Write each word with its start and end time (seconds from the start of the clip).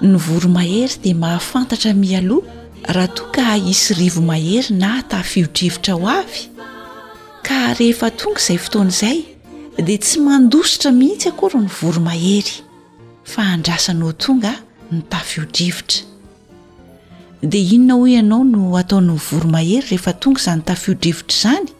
ny 0.00 0.16
voromahery 0.18 0.98
dia 1.02 1.14
mahafantatra 1.14 1.92
mialoha 1.94 2.46
raha 2.94 3.08
toa 3.16 3.30
ka 3.34 3.44
hisy 3.64 3.94
rivomahery 4.00 4.70
na 4.80 4.90
tafio-drivotra 5.10 5.94
ho 5.98 6.08
avy 6.10 6.42
ka 7.46 7.58
rehefa 7.78 8.10
tonga 8.20 8.38
izay 8.42 8.58
fotoan'izay 8.64 9.18
dia 9.88 9.98
tsy 10.04 10.16
mandositra 10.26 10.90
mihitsy 11.00 11.28
akoryh 11.32 11.56
ny 11.64 11.70
voromahery 11.80 12.56
fa 13.32 13.42
andrasanao 13.54 14.12
tonga 14.24 14.52
ny 14.94 15.00
tafio-drivotra 15.10 16.06
dia 17.52 17.66
inona 17.76 17.94
ho 17.98 18.06
ianao 18.14 18.44
no 18.52 18.60
ataon'ny 18.82 19.18
voromahery 19.28 19.82
rehefa 19.90 20.12
tonga 20.22 20.40
zany 20.46 20.62
tafio-drivotra 20.70 21.34
izany 21.38 21.70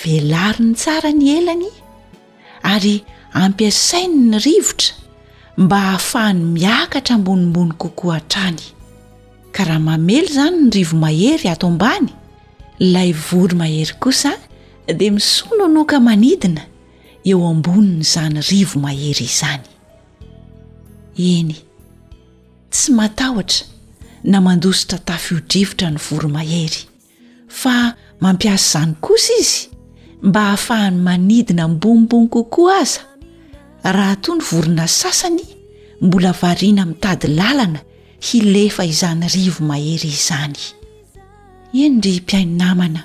velari 0.00 0.64
ny 0.68 0.74
tsara 0.82 1.10
ny 1.20 1.26
elany 1.38 1.70
ary 2.74 2.96
ampiasainy 3.44 4.18
ny 4.32 4.36
rivotra 4.48 4.99
mba 5.60 5.80
hahafahany 5.80 6.40
miakatra 6.56 7.14
ambonmboni 7.16 7.72
kokoa 7.72 8.14
ha-trany 8.14 8.62
ka 9.52 9.60
raha 9.68 9.78
mamely 9.88 10.26
izany 10.30 10.56
ny 10.62 10.70
rivomahery 10.74 11.46
ato 11.52 11.66
ambany 11.68 12.08
ilay 12.78 13.12
voro 13.12 13.56
mahery 13.56 13.94
kosa 14.00 14.32
dia 14.98 15.12
misononoka 15.12 16.00
manidina 16.00 16.62
eo 17.24 17.44
amboniny 17.52 18.00
izany 18.06 18.40
rivo 18.50 18.80
mahery 18.84 19.24
izany 19.30 19.66
eny 21.30 21.56
tsy 22.72 22.92
matahotra 22.96 23.66
na 24.24 24.40
mandositra 24.46 24.98
tafy 24.98 25.34
hodrivotra 25.34 25.90
ny 25.92 25.98
voromahery 26.10 26.80
fa 27.60 27.76
mampiasa 28.20 28.78
izany 28.80 28.92
kosa 29.04 29.32
izy 29.40 29.58
mba 30.22 30.40
hahafahany 30.42 30.96
manidina 31.08 31.68
mbonimbony 31.68 32.28
kokoa 32.28 32.78
aza 32.80 33.00
raha 33.82 34.16
toy 34.20 34.36
ny 34.36 34.44
vorona 34.44 34.86
sasany 34.86 35.44
mbola 36.00 36.32
variana 36.32 36.84
mitady 36.86 37.26
lalana 37.28 37.80
hilefa 38.20 38.84
izany 38.84 39.26
rivo 39.28 39.64
mahery 39.64 40.08
izany 40.08 40.58
eny 41.72 42.00
dry 42.00 42.20
mpiaino 42.20 42.56
namana 42.64 43.04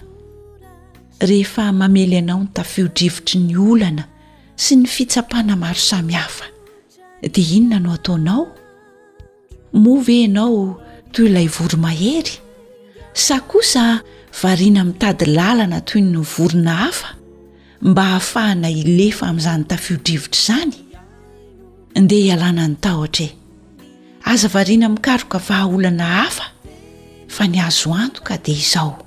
rehefa 1.20 1.72
mamely 1.72 2.16
ianao 2.16 2.40
ny 2.40 2.48
tafio-drivotry 2.54 3.40
ny 3.40 3.56
olana 3.58 4.04
sy 4.56 4.76
ny 4.76 4.88
fitsapana 4.88 5.56
maro 5.56 5.80
sami 5.80 6.14
hafa 6.14 6.46
di 7.34 7.42
inona 7.58 7.80
no 7.80 7.94
ataonao 7.94 8.48
movy 9.74 10.22
ianao 10.22 10.82
toy 11.12 11.26
ilay 11.26 11.48
vory 11.48 11.78
mahery 11.78 12.32
sa 13.14 13.40
kosa 13.40 14.02
variana 14.42 14.84
mitady 14.84 15.26
lalana 15.26 15.82
toy 15.82 16.02
ny 16.02 16.18
vorona 16.20 16.74
hafa 16.76 17.15
mba 17.86 18.04
hahafahana 18.04 18.70
ilefa 18.70 19.24
amin'izany 19.28 19.64
tafiodrivotra 19.64 20.40
zany 20.46 20.74
ndea 22.04 22.20
hialana 22.26 22.64
ny 22.68 22.76
tahotr 22.82 23.22
e 23.24 23.28
aza 24.24 24.48
variana 24.48 24.90
mikaroka 24.90 25.38
vaha 25.48 25.66
olana 25.76 26.06
hafa 26.22 26.46
fa 27.36 27.44
ny 27.48 27.62
azo 27.62 27.94
antoka 27.94 28.38
di 28.38 28.52
izao 28.52 29.06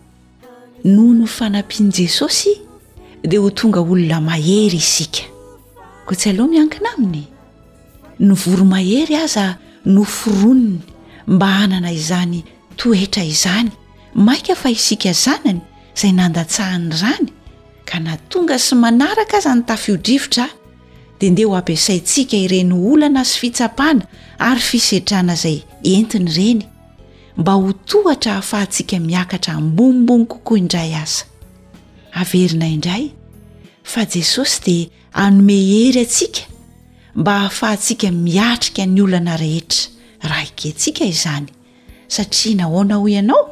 noho 0.84 1.12
no 1.14 1.26
fanampian' 1.26 1.92
jesosy 1.96 2.54
dia 3.28 3.40
ho 3.40 3.50
tonga 3.50 3.80
olona 3.80 4.20
mahery 4.28 4.78
isika 4.78 5.26
koa 6.06 6.16
tsy 6.18 6.30
aloha 6.30 6.48
miankina 6.50 6.88
aminy 6.94 7.24
no 8.20 8.34
voro 8.34 8.64
mahery 8.64 9.14
aza 9.16 9.58
no 9.84 10.02
foroniny 10.04 10.78
mba 11.26 11.46
hanana 11.58 11.90
izany 11.92 12.44
toetra 12.78 13.24
izany 13.24 13.70
maika 14.14 14.54
fa 14.54 14.70
isika 14.70 15.12
zanany 15.12 15.60
izay 15.96 16.12
nandatsahany 16.18 16.94
rany 17.02 17.28
ka 17.88 17.96
na 18.04 18.20
tonga 18.28 18.60
sy 18.60 18.76
manaraka 18.76 19.40
aza 19.40 19.54
ny 19.56 19.64
tafio-drivotra 19.64 20.44
a 20.44 20.54
dia 21.18 21.30
ndeha 21.32 21.48
ho 21.48 21.56
ampiasaintsika 21.56 22.36
ireny 22.36 22.72
olana 22.76 23.24
sy 23.24 23.34
fitsapana 23.42 24.04
ary 24.38 24.60
fisetrana 24.62 25.34
izay 25.38 25.58
entiny 25.94 26.28
ireny 26.30 26.62
mba 27.40 27.52
ho 27.56 27.72
tohatra 27.88 28.36
hahafahantsika 28.38 29.00
miakatra 29.00 29.52
amboimbony 29.58 30.26
kokoa 30.30 30.58
indray 30.58 30.92
aza 31.02 31.24
averina 32.12 32.66
indray 32.76 33.04
fa 33.82 34.06
jesosy 34.12 34.60
dia 34.66 34.86
hanome 35.18 35.56
hery 35.70 36.00
atsika 36.04 36.42
mba 37.14 37.34
hahafahantsika 37.40 38.10
miatrika 38.12 38.86
ny 38.86 39.00
oloana 39.02 39.36
rehetra 39.36 39.90
raha 40.22 40.44
ikentsika 40.50 41.04
izany 41.04 41.46
satria 42.08 42.54
nahona 42.56 43.00
ho 43.00 43.08
ianao 43.08 43.44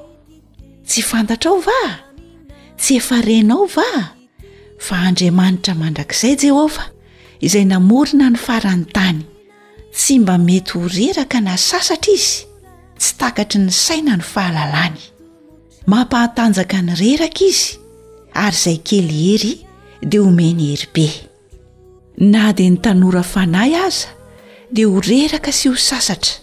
tsy 0.86 1.00
fantatra 1.03 1.50
ao 1.50 1.60
va 1.60 1.80
tsy 2.76 2.98
efa 3.00 3.20
renao 3.24 3.66
va 3.66 4.16
fa 4.78 4.97
andriamanitra 5.06 5.75
mandrakizay 5.75 6.37
jehovah 6.42 6.87
izay 7.47 7.64
namorina 7.70 8.26
ny 8.31 8.38
farany-tany 8.47 9.19
tsy 9.97 10.19
mba 10.22 10.37
mety 10.38 10.72
ho 10.75 10.82
reraka 10.97 11.38
na 11.41 11.54
sasatra 11.69 12.12
izy 12.16 12.37
tsy 13.00 13.10
takatry 13.20 13.59
ny 13.66 13.72
saina 13.84 14.15
ny 14.19 14.25
fahalalany 14.32 15.00
mampahatanjaka 15.91 16.78
ny 16.86 16.92
reraka 17.10 17.42
izy 17.50 17.70
ary 18.44 18.53
izay 18.56 18.78
kely 18.88 19.12
hery 19.25 19.53
dia 20.10 20.20
homeny 20.25 20.62
heribe 20.72 21.09
na 22.32 22.53
dia 22.56 22.70
ny 22.72 22.78
tanora 22.84 23.22
fanay 23.32 23.72
aza 23.86 24.09
dia 24.75 24.86
ho 24.91 25.00
reraka 25.10 25.50
sy 25.59 25.69
ho 25.72 25.76
sasatra 25.88 26.34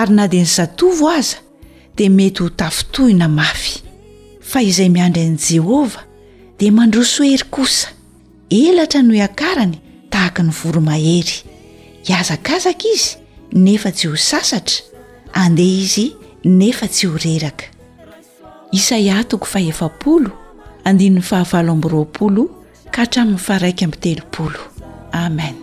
ary 0.00 0.12
na 0.16 0.24
dia 0.32 0.44
ny 0.44 0.50
zatovo 0.58 1.06
aza 1.18 1.38
dia 1.96 2.10
mety 2.18 2.40
ho 2.44 2.48
tafitohina 2.60 3.28
mafy 3.38 3.80
fa 4.50 4.58
izay 4.68 4.88
miandry 4.94 5.24
an'i 5.28 5.40
jehovah 5.48 6.04
dia 6.58 6.72
mandroso 6.72 7.22
hery 7.24 7.44
kosa 7.50 7.88
elatra 8.50 9.02
no 9.02 9.12
iakarany 9.14 9.78
tahaka 10.10 10.42
ny 10.42 10.50
voromahery 10.52 11.38
hiazakazaka 12.06 12.86
izy 12.94 13.12
nefa 13.52 13.92
tsy 13.92 14.08
ho 14.08 14.16
sasatra 14.16 14.84
andeha 15.42 15.72
izy 15.84 16.06
nefa 16.44 16.88
tsy 16.88 17.06
ho 17.06 17.16
reraka 17.24 17.66
isaia 18.72 19.24
toko 19.28 19.44
faefaolo 19.52 20.30
andinn'ny 20.88 21.22
fahavalo 21.30 21.70
amb 21.76 21.84
roapolo 21.92 22.42
ka 22.92 23.04
hatramin'ny 23.04 23.38
faraika 23.48 23.84
am 23.88 23.92
telopolo 24.04 24.60
ameni 25.24 25.62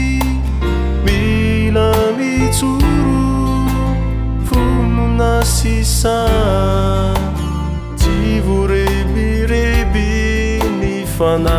sorofomona 2.61 5.33
sisa 5.43 6.21
tsivorebireby 7.97 10.11
ny 10.79 10.93
fana 11.17 11.57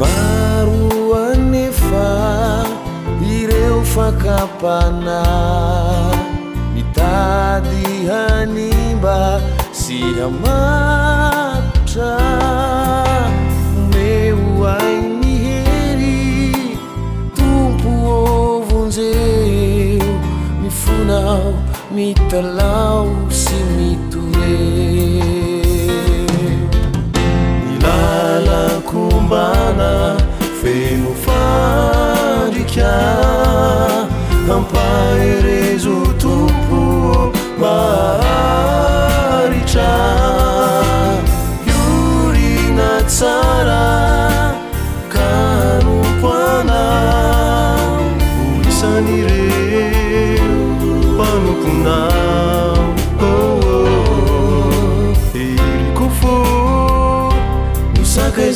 maro 0.00 0.88
anefa 1.22 2.08
ireo 3.38 3.78
fakapana 3.94 5.20
mitady 6.74 7.82
hanymba 8.10 9.16
sihamatra 9.70 12.18
talau 22.32 22.96
semitue 23.42 24.22
milala 27.68 28.62
kuvana 28.88 29.92
femo 30.60 31.12
fadichiaa 31.24 32.88
ampai 34.56 35.26
rezo 35.46 35.96
tupo 36.22 36.82
maricia 37.62 39.92
yurinazara 41.70 43.84
kanumpoana 45.14 46.80
usanir 48.70 49.29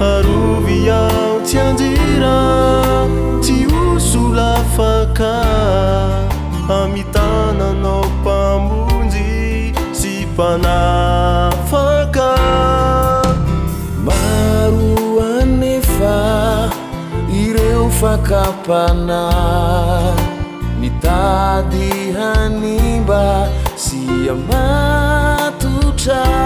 aroy 0.00 0.88
ao 0.90 1.40
tsy 1.44 1.58
anjira 1.58 2.42
tsy 3.42 3.66
osolafaka 3.66 5.34
amitananao 6.80 8.04
pambonjy 8.24 9.72
sy 9.98 10.26
mpanafaka 10.32 12.30
maroanefa 14.06 16.16
ireo 17.42 17.90
fakapana 18.00 19.20
mitady 20.80 21.90
hanimba 22.18 23.48
sia 23.76 24.34
matotra 24.48 26.43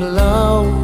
لو 0.00 0.75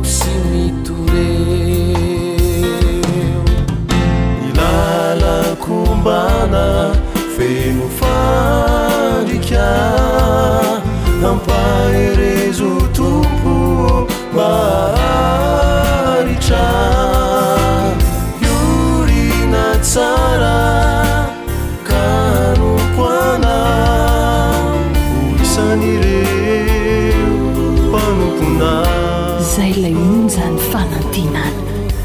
nfanan 30.50 31.04
tinan 31.14 31.52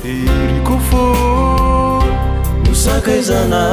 ilkufo 0.05 1.05
musakaizana 2.67 3.67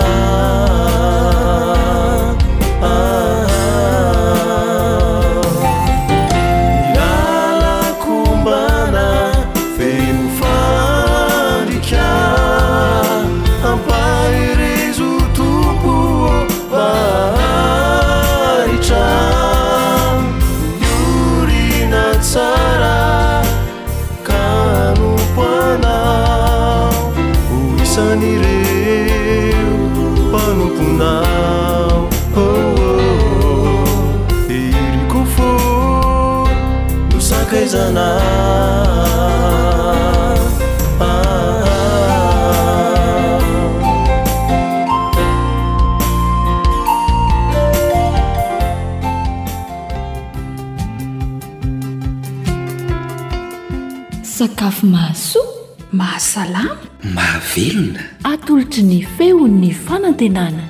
salama 56.35 56.77
mahavelona 57.15 58.03
atolotry 58.33 58.83
ny 58.91 58.99
feon 59.19 59.53
ny 59.63 59.69
fanantenana 59.87 60.65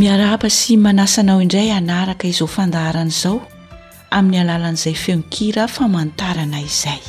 miaraapa 0.00 0.48
sy 0.58 0.76
manasanao 0.84 1.38
indray 1.44 1.68
anaraka 1.78 2.24
izao 2.32 2.48
fandaharana 2.56 3.10
izao 3.14 3.36
amin'ny 4.16 4.40
alalan'izay 4.44 4.94
feonkira 5.02 5.64
famanotarana 5.74 6.58
izay 6.68 7.00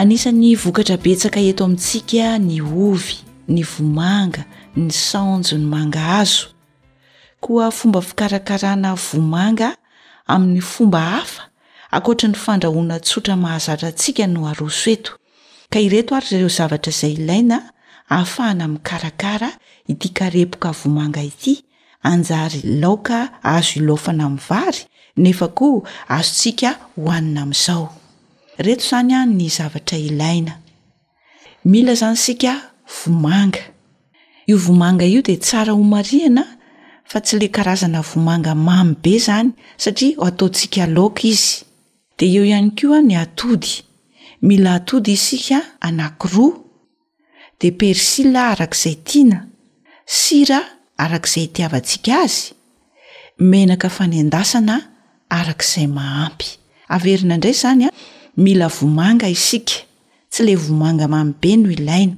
anisan'ny 0.00 0.52
vokatra 0.64 0.96
betsaka 1.04 1.38
eto 1.48 1.62
amintsika 1.68 2.26
ny 2.48 2.56
ovy 2.88 3.14
ny 3.54 3.62
vomanga 3.72 4.42
ny 4.82 4.90
sanjo 5.08 5.54
ny 5.56 5.64
mangaazo 5.74 6.48
koafomba 7.40 8.00
fikarakarana 8.00 8.94
vomanga 8.94 9.74
amin'ny 10.28 10.60
fomba 10.60 11.00
hafa 11.00 11.42
akotra 11.90 12.28
ny 12.28 12.34
fandrahoana 12.36 12.96
tsotra 13.06 13.36
mahazatra 13.36 13.88
antsika 13.90 14.24
no 14.34 14.40
aroso 14.50 14.88
eto 14.94 15.12
ka 15.72 15.78
ireto 15.80 16.12
ary 16.18 16.28
zareo 16.30 16.48
zavatra 16.58 16.90
izay 16.94 17.14
ilaina 17.18 17.58
ahafahana 18.12 18.64
mi 18.72 18.78
karakara 18.78 19.50
itia 19.90 20.10
karepoka 20.18 20.70
vomanga 20.80 21.22
ity 21.30 21.64
anjary 22.10 22.60
laoka 22.82 23.18
azo 23.54 23.72
ilofana 23.80 24.24
m'ny 24.28 24.40
vary 24.48 24.82
nefa 25.16 25.46
ko 25.58 25.86
azotsika 26.08 26.70
hoanina 26.98 27.40
am'izao 27.46 27.86
reto 28.58 28.84
zany 28.90 29.12
a 29.14 29.26
ny 29.26 29.48
zavatra 29.50 29.98
ilaina 29.98 30.52
mila 31.64 31.94
zany 31.94 32.16
sika 32.16 32.52
vomanga 32.98 33.62
io 34.48 34.58
vomanga 34.58 35.04
io 35.06 35.22
de 35.22 35.36
tsara 35.36 35.72
ho 35.72 35.82
marihana 35.82 36.57
fa 37.08 37.18
tsy 37.20 37.34
le 37.40 37.48
karazana 37.48 38.00
vomanga 38.02 38.54
mamy 38.68 38.94
be 39.02 39.12
zany 39.26 39.48
satria 39.82 40.12
ataotsika 40.26 40.80
alaooka 40.84 41.22
izy 41.32 41.48
de 42.18 42.24
eo 42.34 42.44
ihany 42.44 42.70
ko 42.76 42.86
a 42.98 43.00
ny 43.00 43.14
atody 43.24 43.70
mila 44.46 44.70
atody 44.74 45.12
isika 45.18 45.58
anankiroa 45.86 46.52
de 47.60 47.68
persila 47.80 48.40
arak'izay 48.52 48.96
tiana 49.08 49.38
sira 50.18 50.60
arak'izay 51.04 51.44
itiavantsika 51.48 52.12
azy 52.24 52.44
menaka 53.50 53.88
fanendasana 53.96 54.76
arak'izay 55.38 55.86
mahampy 55.98 56.48
averina 56.94 57.34
indray 57.38 57.56
zanya 57.62 57.88
mila 58.44 58.66
vomanga 58.76 59.26
isika 59.36 59.76
tsy 60.32 60.40
le 60.46 60.54
vomanga 60.64 61.06
mami 61.12 61.32
be 61.40 61.50
noho 61.56 61.74
ilaina 61.78 62.14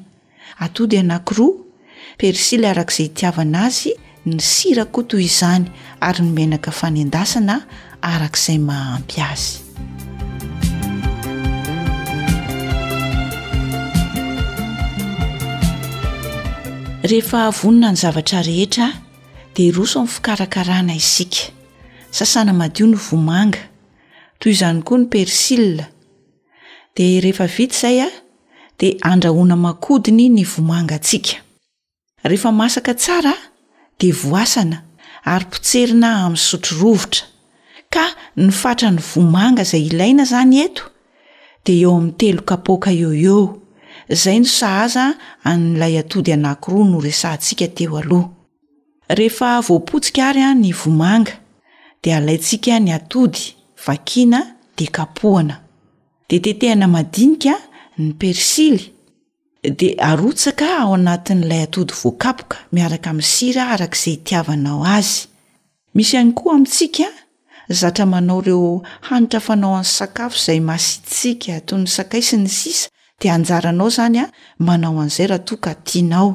atody 0.65 0.95
anankiroa 1.05 1.55
persila 2.21 2.67
arak'izay 2.75 3.09
tiavana 3.19 3.59
azy 3.71 3.93
ny 4.27 4.41
sira 4.41 4.85
koa 4.85 5.05
toy 5.09 5.25
izany 5.25 5.65
ary 6.01 6.21
nomenaka 6.23 6.71
fanendasana 6.71 7.61
arak'izay 8.03 8.59
mahampy 8.59 9.21
azy 9.23 9.59
rehefa 17.03 17.49
vonina 17.51 17.91
ny 17.93 17.97
zavatra 17.97 18.43
rehetra 18.45 18.93
di 19.55 19.71
roso 19.73 20.01
amn'ny 20.01 20.13
fikarakarana 20.13 20.95
isika 20.95 21.49
sasana 22.11 22.53
madio 22.53 22.87
ny 22.87 22.97
vomanga 22.97 23.59
toy 24.39 24.53
izany 24.53 24.83
koa 24.85 24.99
ny 24.99 25.07
persille 25.09 25.87
di 26.97 27.21
rehefa 27.25 27.47
vita 27.49 27.73
izay 27.77 28.01
a 28.05 28.09
dia 28.79 28.97
andrahoana 29.01 29.57
makodiny 29.57 30.29
ny 30.29 30.45
vomanga 30.45 30.95
antsika 31.01 31.37
rehefa 32.23 32.53
masaka 32.53 32.95
tsara 32.95 33.50
de 34.01 34.13
voasana 34.27 34.79
ary 35.31 35.45
potserina 35.51 36.09
amin'ny 36.25 36.39
sotrorovotra 36.49 37.25
ka 37.95 38.05
nyfatra 38.47 38.89
ny 38.95 39.01
vomanga 39.09 39.63
izay 39.67 39.85
ilaina 39.91 40.23
izany 40.29 40.57
eto 40.67 40.85
de 41.67 41.73
eo 41.83 41.93
amin'ny 41.99 42.15
telo 42.21 42.43
kapoka 42.51 42.91
eo 43.03 43.11
eo 43.29 43.41
izay 44.15 44.39
no 44.43 44.49
sahaza 44.59 45.05
an'ilay 45.51 45.95
atody 46.03 46.31
anankiroa 46.37 46.85
no 46.91 46.97
resahantsika 47.07 47.67
teo 47.77 47.95
aloha 48.03 48.29
rehefa 49.19 49.49
voapotsikaary 49.67 50.43
a 50.49 50.55
ny 50.63 50.71
vomanga 50.81 51.35
dea 52.03 52.17
alaitsika 52.21 52.75
ny 52.85 52.91
atody 52.99 53.43
vakiana 53.87 54.41
de 54.77 54.87
kapohana 54.97 55.55
de 56.29 56.37
tetehina 56.45 56.87
madinika 56.97 57.55
ny 57.99 58.09
persily 58.21 58.85
de 59.63 59.93
arotsaka 60.11 60.65
ao 60.81 60.95
anatin'ilay 60.97 61.63
atody 61.69 61.93
voakapoka 62.03 62.57
miaraka 62.75 63.11
min'y 63.13 63.31
sira 63.37 63.63
arak'izay 63.75 64.17
tiavanao 64.27 64.81
azy 64.97 65.29
misy 65.97 66.15
any 66.17 66.33
koa 66.33 66.55
amitsika 66.57 67.07
zatra 67.69 68.07
manao 68.09 68.41
reo 68.47 68.83
hanitra 69.09 69.41
fanao 69.47 69.75
a' 69.81 69.85
sakafo 69.99 70.39
zay 70.47 70.61
masisika 70.69 71.51
atoyny 71.61 71.87
sakaysy 71.97 72.37
ny 72.41 72.49
sisa 72.49 72.89
de 73.21 73.29
anjaranao 73.31 73.89
zanya 73.97 74.25
manao 74.59 74.97
an'zay 75.05 75.27
rahatoka 75.27 75.75
tianao 75.87 76.29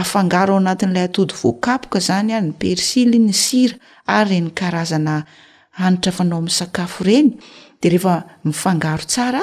afangaro 0.00 0.52
ao 0.54 0.60
anatin'lay 0.62 1.04
atody 1.10 1.34
voakapoka 1.42 1.98
zanya 2.08 2.38
ny 2.40 2.52
persily 2.60 3.18
ny 3.26 3.32
sira 3.32 3.76
ary 4.06 4.30
reny 4.30 4.50
karazana 4.58 5.26
anitra 5.84 6.12
fanao 6.18 6.38
am'y 6.38 6.50
sakafo 6.60 7.02
reny 7.10 7.30
derehefa 7.82 8.14
mifangaro 8.44 9.02
sara 9.08 9.42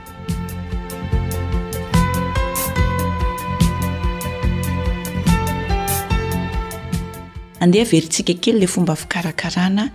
andeha 7.61 7.85
verintsika 7.85 8.33
kely 8.41 8.59
la 8.59 8.67
fomba 8.67 8.95
fikarakarana 8.95 9.89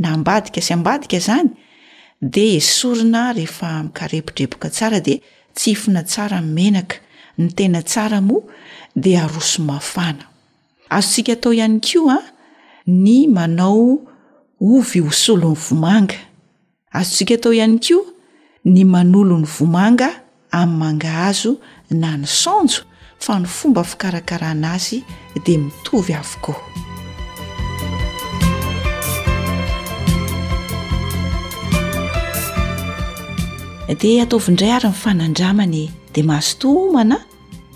na 0.01 0.09
mbadika 0.19 0.59
sy 0.65 0.71
ambadika 0.77 1.17
zany 1.27 1.49
de 2.33 2.43
esorina 2.59 3.21
rehefa 3.37 3.69
mkarepodrepoka 3.85 4.67
tsara 4.75 4.99
de 5.07 5.15
tsy 5.57 5.67
ifina 5.73 6.01
tsara 6.11 6.37
nmenaka 6.45 6.95
ny 7.39 7.47
tena 7.57 7.79
tsara 7.89 8.19
moa 8.27 8.43
de 9.03 9.11
arosomafana 9.25 10.23
azontsika 10.95 11.31
atao 11.35 11.51
ihany 11.57 11.79
ko 11.87 11.99
a 12.09 12.17
ah, 12.17 12.25
ny 13.03 13.17
manao 13.35 13.85
ovy 14.73 14.99
osolon'ny 15.09 15.55
vomanga 15.65 16.17
azontsika 16.97 17.33
atao 17.37 17.51
ihany 17.57 17.77
ko 17.85 17.97
ny 18.73 18.81
manolo 18.93 19.35
ny 19.37 19.45
vomanga 19.55 20.07
amin'ny 20.59 20.77
mangahazo 20.81 21.51
na 22.01 22.09
ny 22.21 22.25
sanjo 22.41 22.81
fa 23.19 23.39
ny 23.39 23.45
fomba 23.47 23.83
fikarakaranazy 23.83 24.99
dia 25.45 25.57
mitovy 25.59 26.13
avoko 26.13 26.55
dia 33.99 34.23
ataovindray 34.23 34.71
ary 34.71 34.87
nyfanandramany 34.87 35.91
dia 36.13 36.23
mazotomana 36.23 37.17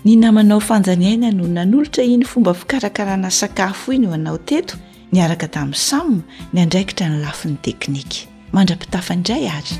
ny 0.04 0.16
namanao 0.16 0.60
fanjanyaina 0.60 1.30
no 1.32 1.46
nan'olotra 1.48 2.04
iny 2.04 2.24
fomba 2.24 2.54
fikarakarana 2.54 3.30
sakafo 3.30 3.92
iny 3.92 4.04
eo 4.06 4.12
anao 4.12 4.38
teto 4.38 4.76
niaraka 5.12 5.48
tamin'ny 5.48 5.76
sama 5.76 6.22
ny 6.52 6.62
andraikitra 6.62 7.08
ny 7.08 7.22
lafin'ny 7.24 7.58
teknika 7.62 8.26
mandra-pitafaindray 8.52 9.46
ary 9.48 9.76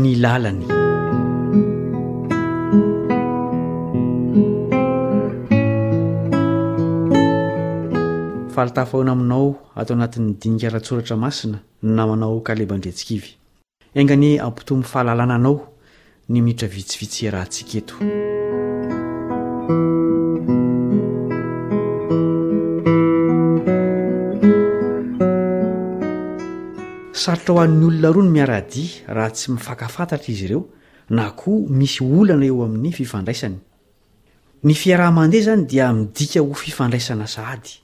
ny 0.01 0.15
lalany 0.23 0.74
faltafahona 8.55 9.11
aminao 9.15 9.47
atao 9.79 9.95
anatin'ny 9.97 10.29
dinikaratsoratra 10.41 11.15
masina 11.23 11.57
ny 11.83 11.89
namanao 11.97 12.37
kalebandreatsikivy 12.47 13.29
aingany 13.99 14.29
ampitomfahalalananao 14.47 15.55
ny 16.31 16.37
miitra 16.45 16.67
vitsivitsya 16.75 17.31
rantsiketo 17.31 17.95
sarotra 27.23 27.51
ho 27.55 27.59
an'ny 27.65 27.83
olona 27.89 28.11
roa 28.13 28.23
no 28.27 28.31
miaradia 28.37 28.91
raha 29.17 29.31
tsy 29.35 29.47
mifakafantatra 29.53 30.31
izy 30.33 30.45
ireo 30.47 30.63
na 31.09 31.23
koa 31.39 31.65
misy 31.79 31.99
olana 32.19 32.45
eo 32.49 32.63
amin'ny 32.65 32.91
fifandraisany 32.99 33.57
ny 34.63 34.73
fiarahamandeha 34.81 35.43
zany 35.49 35.63
dia 35.71 35.91
midika 35.93 36.39
ho 36.41 36.53
fifandraisana 36.63 37.27
sahady 37.35 37.83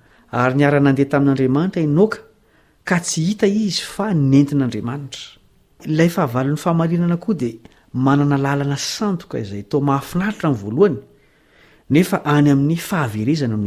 ary 0.39 0.55
ny 0.57 0.63
ara-nandeha 0.67 1.09
tamin'n'andriamanitra 1.11 1.81
inoka 1.87 2.17
ka 2.87 2.97
tsy 3.03 3.21
hita 3.31 3.47
izy 3.47 3.81
fa 3.83 4.13
nentin'andramanitra 4.13 5.21
lay 5.97 6.09
fahavalon'ny 6.09 6.57
fahamarinana 6.61 7.17
koa 7.19 7.35
de 7.41 7.49
manana 8.05 8.37
lalana 8.45 8.75
sandokazay 8.93 9.63
tao 9.69 9.79
mahafinaritra 9.89 10.49
y 10.49 10.53
voaloany 10.63 10.95
nefaany 11.93 12.47
amin'ny 12.53 12.77
fahaverezana 12.77 13.57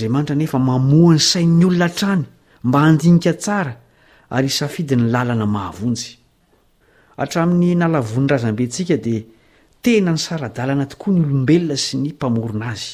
eeyzanomamoany 0.10 1.20
sai'ny 1.32 1.64
olona 1.70 1.90
trany 2.00 2.24
mba 2.68 2.78
andinika 2.88 3.34
tsara 3.44 3.74
arsidy 4.38 4.96
ny 4.98 5.06
lalna 5.14 5.46
mahavonyatran'ny 5.56 7.70
nalavonyrazambtsika 7.82 8.98
di 9.06 9.16
tena 9.84 10.12
ny 10.12 10.18
saradalana 10.28 10.86
tokoa 10.92 11.12
ny 11.16 11.20
olombelona 11.28 11.76
sy 11.86 11.96
ny 12.02 12.10
mpamorona 12.16 12.68
azy 12.74 12.92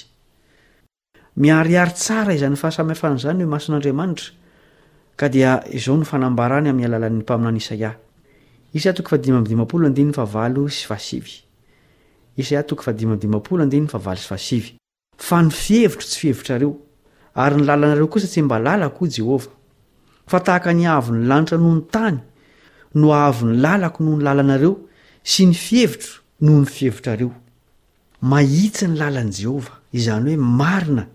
miariary 1.43 1.91
tsara 1.99 2.31
izany 2.37 2.55
fahasamiaan'zany 2.61 3.39
hoe 3.43 3.49
mason'andriamanitra 3.55 4.25
ka 5.19 5.25
dia 5.33 5.51
izao 5.77 5.95
no 5.99 6.03
fanambarany 6.11 6.67
ami'y 6.73 6.85
alalan'ny 6.89 7.19
mpaminano 7.21 7.57
isaia 7.57 7.95
evro 15.87 16.01
sy 16.01 16.31
ynylalnareokoasa 17.49 18.27
tsi 18.31 18.41
mbaalaoje 18.41 19.21
fa 20.29 20.39
tahaka 20.45 20.71
ny 20.77 20.85
ahavo 20.85 21.13
ny 21.17 21.25
lanitra 21.25 21.57
noho 21.57 21.73
ny 21.75 21.85
tany 21.93 22.19
no 22.95 23.07
ahavony 23.17 23.57
lalako 23.63 23.99
noho 24.05 24.17
ny 24.17 24.23
lalanareo 24.27 24.73
sy 25.23 25.47
ny 25.49 25.55
fihevitro 25.55 26.21
noho 26.41 26.59
ny 26.61 26.65
fihevitrareo 26.69 27.29
mahitsa 28.21 28.85
ny 28.87 28.97
lalan' 29.01 29.31
jehovah 29.33 29.79
izany 29.97 30.35
hoe 30.35 30.37
marina 30.61 31.07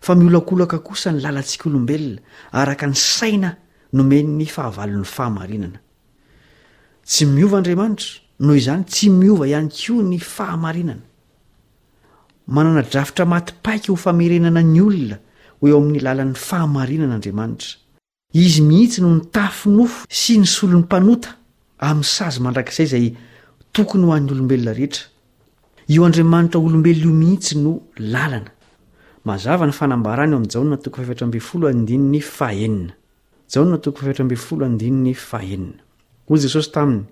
fa 0.00 0.14
miolakolaka 0.14 0.78
kosa 0.78 1.10
ny 1.12 1.18
lalantsika 1.24 1.66
olombelona 1.70 2.20
araka 2.52 2.86
ny 2.86 2.94
saina 2.94 3.50
nome 3.92 4.22
ny 4.22 4.46
fahavalon'ny 4.46 5.04
faamarinana 5.14 5.80
tsy 7.06 7.26
miova 7.26 7.58
andriamanitra 7.58 8.20
noho 8.38 8.54
izany 8.54 8.84
tsy 8.84 9.10
miova 9.10 9.48
ihany 9.50 9.68
koa 9.82 10.02
ny 10.10 10.18
fahamarinana 10.20 11.02
manana 12.46 12.82
drafitra 12.90 13.24
matipaika 13.26 13.90
ho 13.90 13.96
famerenana 13.96 14.62
ny 14.62 14.80
olona 14.80 15.18
hoeo 15.60 15.76
amin'ny 15.82 15.98
lalan'ny 16.06 16.36
fahamarinana 16.48 17.16
adramantra 17.18 17.81
izy 18.32 18.62
mihitsy 18.64 19.00
no 19.04 19.14
nitafinofo 19.16 20.06
sy 20.08 20.38
ny 20.40 20.46
solo 20.46 20.72
n'ny 20.78 20.82
mpanota 20.88 21.28
amin'ny 21.78 22.04
sazy 22.08 22.40
mandrak'izay 22.40 22.86
zay 22.86 23.14
tokony 23.72 24.04
ho 24.06 24.12
an'ny 24.12 24.30
olombelona 24.32 24.72
rehetra 24.72 25.06
io 25.88 26.04
andriamanitra 26.04 26.60
olombelona 26.60 27.04
io 27.08 27.12
mihitsy 27.12 27.58
no 27.60 27.72
lalana 27.98 28.50
mazava 29.28 29.66
ny 29.66 29.72
fanambarany 29.72 30.34
jo 30.48 30.64
hoy 36.28 36.38
jesosy 36.38 36.70
taminy 36.72 37.04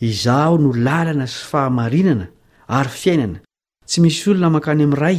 izaho 0.00 0.58
no 0.58 0.72
lalana 0.72 1.26
sy 1.26 1.38
fahamarinana 1.50 2.26
ary 2.68 2.88
fiainana 2.90 3.38
tsy 3.86 4.00
misy 4.00 4.28
olona 4.30 4.50
mankany 4.50 4.82
amin'ny 4.84 4.96
ray 5.00 5.18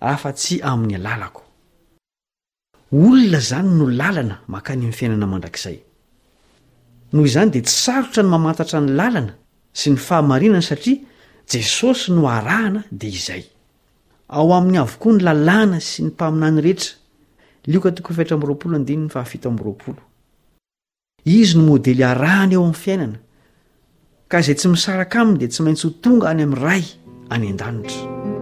afa-tsy 0.00 0.60
amin'ny 0.62 0.94
alalako 0.94 1.45
olona 2.92 3.38
izany 3.38 3.66
no 3.68 3.86
lalana 3.90 4.38
manka 4.48 4.72
any 4.72 4.80
amin'ny 4.80 4.92
fiainana 4.94 5.26
mandrakizay 5.26 5.76
noho 7.12 7.26
izany 7.26 7.50
dia 7.50 7.62
tssarotra 7.62 8.22
ny 8.22 8.28
mamatatra 8.30 8.80
ny 8.80 8.90
lalana 8.98 9.32
sy 9.76 9.90
ny 9.90 9.96
fahamarinana 9.98 10.62
satria 10.62 10.98
jesosy 11.50 12.12
no 12.12 12.28
arahana 12.28 12.82
dia 12.92 13.10
izay 13.10 13.42
ao 14.28 14.52
amin'ny 14.54 14.78
avokoa 14.78 15.12
ny 15.16 15.20
lalàna 15.24 15.80
sy 15.80 16.02
ny 16.04 16.10
mpaminany 16.14 16.60
rehetraiktrara 16.62 18.00
izy 21.24 21.58
no 21.58 21.64
môdely 21.66 22.02
harahana 22.02 22.52
eo 22.54 22.62
amin'ny 22.64 22.78
fiainana 22.84 23.18
ka 24.28 24.38
izay 24.40 24.54
tsy 24.54 24.68
misaraka 24.68 25.20
aminy 25.20 25.38
dia 25.40 25.48
tsy 25.50 25.62
maintsy 25.62 25.86
ho 25.88 25.92
tonga 26.02 26.28
any 26.30 26.42
amin'ny 26.46 26.62
ray 26.62 26.84
any 27.34 27.46
an-danitra 27.50 28.35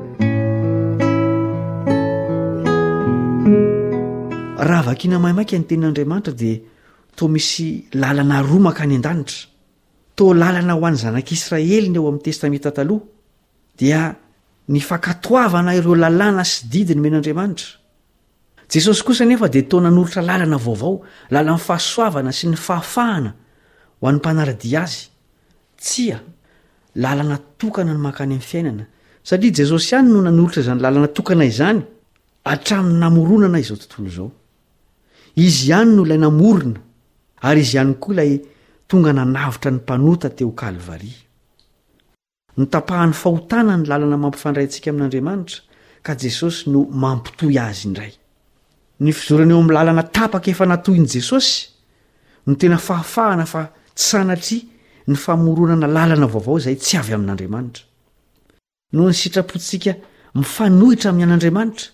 raha 4.65 4.83
vakina 4.91 5.19
maimaika 5.23 5.59
ny 5.59 5.65
tenin'andriamanitra 5.69 6.33
de 6.43 6.53
to 7.17 7.29
misy 7.35 7.71
lalana 8.01 8.43
roa 8.49 8.59
makany 8.67 8.97
an-danitra 8.99 9.41
to 10.17 10.25
lalana 10.41 10.75
ho 10.79 10.83
an'ny 10.89 10.97
zanak'israelny 11.05 11.97
eo 12.01 12.09
am'ny 12.11 12.23
testametah 12.23 12.75
naàa 15.65 16.51
idiny 16.73 17.09
en'aadoanolotra 19.21 20.23
lalanavaoao 20.29 20.93
lalan'nyfahasoavana 21.35 22.33
sy 22.39 22.45
ny 22.53 22.57
fahafahana 22.67 23.31
hoan'yaaana 24.03 24.43
n 27.05 27.33
akay 27.37 28.27
a'n 28.31 28.33
iainana 28.33 28.85
sarajesosyihanynoonanotrazay 29.29 30.77
lanatoazany 30.85 31.81
nanaao 33.01 34.31
izy 35.37 35.69
ihany 35.69 35.91
noho 35.93 36.07
ilay 36.07 36.19
namorona 36.19 36.81
ary 37.43 37.61
izy 37.61 37.77
ihany 37.77 37.95
koa 38.01 38.13
ilay 38.13 38.33
tonga 38.89 39.13
nanavitra 39.13 39.71
ny 39.71 39.77
mpanota 39.77 40.31
teo 40.31 40.51
kalivaria 40.51 41.19
ny 42.57 42.67
tapahany 42.71 43.13
fahotana 43.13 43.77
ny 43.77 43.87
lalana 43.89 44.17
mampifandrayntsika 44.17 44.91
amin'andriamanitra 44.91 45.61
ka 46.03 46.15
jesosy 46.19 46.71
no 46.71 46.85
mampitoy 46.91 47.59
azy 47.59 47.89
indray 47.89 48.13
ny 49.01 49.13
fizorana 49.13 49.53
eo 49.55 49.59
amin'ny 49.61 49.75
lalana 49.75 50.03
tapaka 50.03 50.51
efa 50.51 50.67
natohy 50.67 51.01
n' 51.01 51.09
jesosy 51.15 51.69
no 52.47 52.55
tena 52.55 52.79
fahafahana 52.79 53.47
fa 53.47 53.63
tsy 53.95 54.05
sanatria 54.11 54.63
ny 55.09 55.17
famoronana 55.17 55.87
lalana 55.89 56.27
vaovao 56.27 56.59
izay 56.61 56.77
tsy 56.79 56.97
avy 56.99 57.15
amin'andriamanitra 57.19 57.83
no 58.95 59.09
ny 59.09 59.15
sitrapontsika 59.23 59.97
mifanohitra 60.35 61.11
amin'y 61.11 61.27
an'andriamanitra 61.27 61.94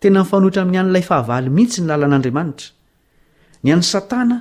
tena 0.00 0.20
nyfanohitra 0.20 0.62
amin'ny 0.62 0.78
anyilay 0.80 1.02
fahavaly 1.02 1.48
mihitsy 1.50 1.82
ny 1.82 1.86
lala 1.90 2.06
an'andriamanitra 2.08 2.68
ny 3.64 3.68
an 3.74 3.82
satana 3.92 4.36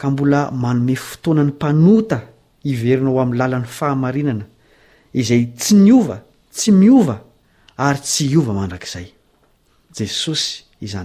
ka 0.00 0.06
mbolamanome 0.10 0.94
fotoanany 1.08 1.50
mpanota 1.54 2.18
iverina 2.64 3.10
ho 3.10 3.20
amin'ny 3.20 3.38
lalan'ny 3.40 3.66
fahamarinana 3.78 4.46
izay 5.20 5.42
tsy 5.58 5.74
miova 5.84 6.16
tsy 6.52 6.70
miova 6.82 7.16
ary 7.86 7.98
tsy 8.00 8.24
ova 8.38 8.52
mandrakzayesos 8.58 10.44
yn'nyy 10.82 10.96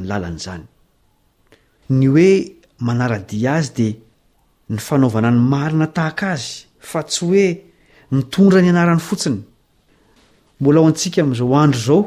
oe 2.09 2.29
anadi 2.89 3.47
azy 3.47 3.67
de 3.77 3.87
ny 4.69 4.77
fanaovana 4.79 5.29
ny 5.31 5.39
marina 5.51 5.87
tahaka 5.87 6.31
azy 6.35 6.49
fa 6.79 7.01
tsy 7.03 7.25
hoe 7.25 7.47
mitondra 8.11 8.61
ny 8.61 8.69
anarany 8.71 9.01
fotsiny 9.07 9.39
mbola 10.61 10.79
o 10.81 10.83
antsika 10.87 11.21
am'izao 11.25 11.55
andro 11.57 11.79
zao 11.85 12.03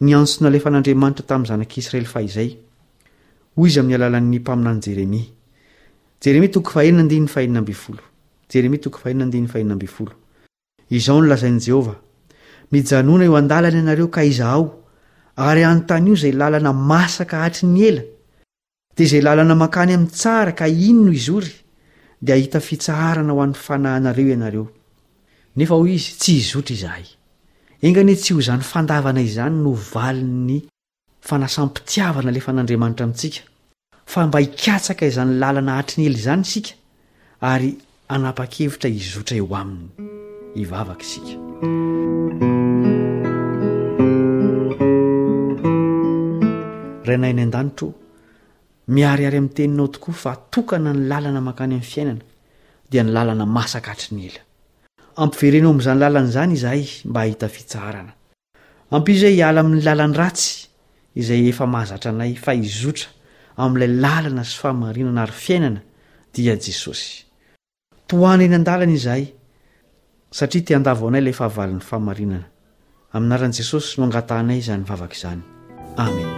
ny 0.00 0.14
ansona 0.14 0.50
lefan'andriamanitra 0.52 1.24
tami'nyzanak'israely 1.26 2.06
faay 2.12 2.26
oyy 3.60 3.74
a'ny 3.80 3.92
alalan'ny 3.96 4.38
mpainanyjeremyajeremiatok 4.44 6.66
fahenna 6.76 7.02
nde 7.04 7.14
ny 7.24 7.28
fahinina 7.32 7.58
ambifolo 7.62 8.02
izao 10.90 11.20
no 11.20 11.26
lazain'i 11.28 11.60
jehovah 11.60 11.96
mijanona 12.70 13.24
io 13.24 13.36
andalana 13.36 13.76
ianareo 13.78 14.08
ka 14.10 14.22
izahao 14.24 14.66
ary 15.36 15.62
anyntanyio 15.64 16.14
izay 16.16 16.32
lalana 16.32 16.72
masaka 16.72 17.38
hatri 17.44 17.66
ny 17.68 17.80
ela 17.88 18.02
dia 18.96 19.06
izay 19.06 19.20
lalana 19.22 19.54
mankany 19.54 19.92
amin'n 19.94 20.08
tsara 20.10 20.52
ka 20.52 20.66
ino 20.68 21.02
no 21.04 21.12
izory 21.12 21.52
dia 22.20 22.34
ahita 22.34 22.60
fitsaharana 22.60 23.32
ho 23.32 23.40
an'ny 23.42 23.56
fanahinareo 23.64 24.28
ianareo 24.32 24.64
nefa 25.56 25.74
hoy 25.76 25.92
izy 25.98 26.10
tsy 26.20 26.32
hizotra 26.40 26.74
izahay 26.74 27.06
enganie 27.86 28.16
tsy 28.16 28.32
ho 28.34 28.40
izany 28.40 28.62
fandavana 28.64 29.20
izany 29.20 29.56
no 29.64 29.72
valin'ny 29.94 30.58
fanasampitiavana 31.28 32.30
le 32.32 32.40
fa 32.40 32.50
an'andriamanitra 32.52 33.04
amintsika 33.04 33.42
fa 34.12 34.26
mba 34.26 34.40
hikatsaka 34.40 35.04
izany 35.06 35.32
lalana 35.40 35.76
hatriny 35.78 36.06
ela 36.08 36.16
izany 36.18 36.42
isika 36.48 36.72
ary 37.40 37.70
anapa-kevitra 38.12 38.88
hizotra 38.94 39.34
eo 39.40 39.48
aminy 39.60 39.86
ivavaka 40.62 41.02
isika 41.06 41.32
rainayny 47.08 47.40
an-danitro 47.44 47.88
miariary 48.94 49.36
amin'ny 49.42 49.54
teninao 49.56 49.86
tokoa 49.94 50.14
fa 50.22 50.30
atokana 50.36 50.90
ny 50.96 51.02
lalana 51.10 51.40
mankany 51.48 51.72
amin'ny 51.74 51.84
fiainana 51.92 52.24
dia 52.90 53.02
ny 53.04 53.10
lalana 53.16 53.44
masakhatri 53.56 54.10
ny 54.16 54.20
ela 54.30 54.40
ampivereno 55.22 55.68
ami'izany 55.72 55.98
lalana 56.02 56.28
izany 56.30 56.52
izahay 56.58 56.84
mba 57.10 57.20
hahita 57.22 57.48
fitsaharana 57.56 58.12
ampiizay 58.94 59.34
hiala 59.36 59.60
amin'ny 59.62 59.84
lalany 59.88 60.14
ratsy 60.22 60.50
izay 61.20 61.44
efa 61.52 61.66
mahazatranay 61.74 62.32
fa 62.44 62.52
hizotra 62.56 63.08
amin'ilay 63.64 63.92
lalana 64.04 64.44
sy 64.50 64.56
fahamarinana 64.60 65.20
ary 65.26 65.32
fiainana 65.46 65.80
dia 66.34 66.54
jesosy 66.56 67.27
toanyny 68.08 68.56
an-dalana 68.56 68.96
izay 68.96 69.22
satria 70.32 70.64
ty 70.64 70.72
andavao 70.74 71.12
anay 71.12 71.22
ley 71.28 71.36
fahavalin'ny 71.40 71.84
fahamarinana 71.84 72.48
aminaran'i 73.14 73.58
jesosy 73.60 74.00
no 74.00 74.08
angatanay 74.08 74.58
izany 74.64 74.84
vavaka 74.88 75.16
izany 75.20 75.42
amen 76.04 76.37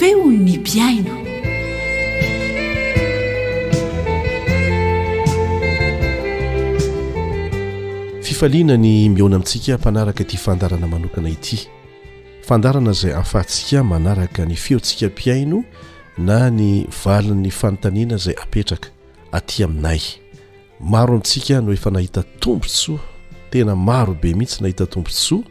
feo'ny 0.00 0.56
mpiaino 0.58 1.14
fifaliana 8.22 8.76
ny 8.76 9.08
mihona 9.12 9.36
amintsika 9.36 9.78
mpanaraka 9.78 10.20
ity 10.22 10.36
fandarana 10.36 10.86
manokana 10.92 11.28
ity 11.30 11.58
fandarana 12.48 12.90
izay 12.90 13.12
ahafahntsika 13.14 13.84
manaraka 13.92 14.42
ny 14.48 14.56
feontsika 14.64 15.06
mpiaino 15.12 15.58
na 16.26 16.50
ny 16.58 16.86
valin'ny 17.04 17.50
fanontaniana 17.60 18.16
zay 18.24 18.34
apetraka 18.42 18.88
aty 19.32 19.64
aminay 19.64 20.00
maro 20.80 21.12
amintsika 21.12 21.60
no 21.60 21.72
efa 21.72 21.90
nahita 21.90 22.22
tombo 22.40 22.66
tsoa 22.66 22.98
tena 23.50 23.76
maro 23.76 24.14
be 24.22 24.34
mihitsy 24.34 24.58
nahita 24.62 24.86
tombontsoa 24.86 25.44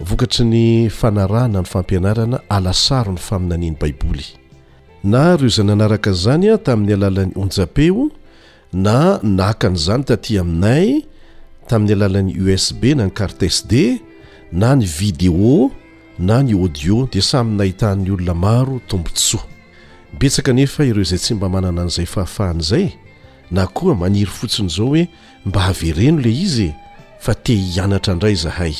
vokatry 0.00 0.44
ny 0.46 0.66
fanarahna 0.90 1.60
ny 1.62 1.66
fampianarana 1.66 2.40
alasaro 2.48 3.12
ny 3.12 3.18
faminaniany 3.18 3.78
baiboly 3.80 4.26
na 5.04 5.34
ireo 5.34 5.48
zay 5.48 5.64
nanaraka 5.64 6.12
zany 6.12 6.50
a 6.54 6.58
tamin'ny 6.58 6.94
alalan'ny 6.94 7.32
onjape 7.42 7.90
o 7.90 8.10
na 8.72 9.18
nakan'izany 9.22 10.02
taty 10.06 10.38
aminay 10.38 11.02
tamin'ny 11.68 11.94
alalan'ny 11.98 12.38
usb 12.54 12.82
na 12.96 13.04
ny 13.08 13.14
cartsd 13.14 13.72
na 14.54 14.76
ny 14.78 14.86
vidéo 14.86 15.70
na 16.18 16.42
ny 16.42 16.54
audio 16.54 17.08
de 17.12 17.18
samynahitan'ny 17.20 18.10
olona 18.14 18.34
maro 18.38 18.78
tombontsoa 18.88 19.42
petsaka 20.22 20.52
nefa 20.54 20.84
ireo 20.86 21.02
zay 21.04 21.18
tsy 21.18 21.34
mba 21.34 21.48
manana 21.50 21.82
an'izay 21.82 22.06
fahafahan' 22.06 22.60
izay 22.62 22.86
na 23.50 23.66
koa 23.66 23.94
maniry 23.98 24.30
fotsiny 24.30 24.68
zao 24.70 24.86
hoe 24.94 25.08
mba 25.44 25.60
havereno 25.68 26.20
le 26.22 26.30
izy 26.30 26.70
fa 27.18 27.34
ti 27.34 27.56
hianatra 27.58 28.14
ndray 28.14 28.34
zahay 28.38 28.74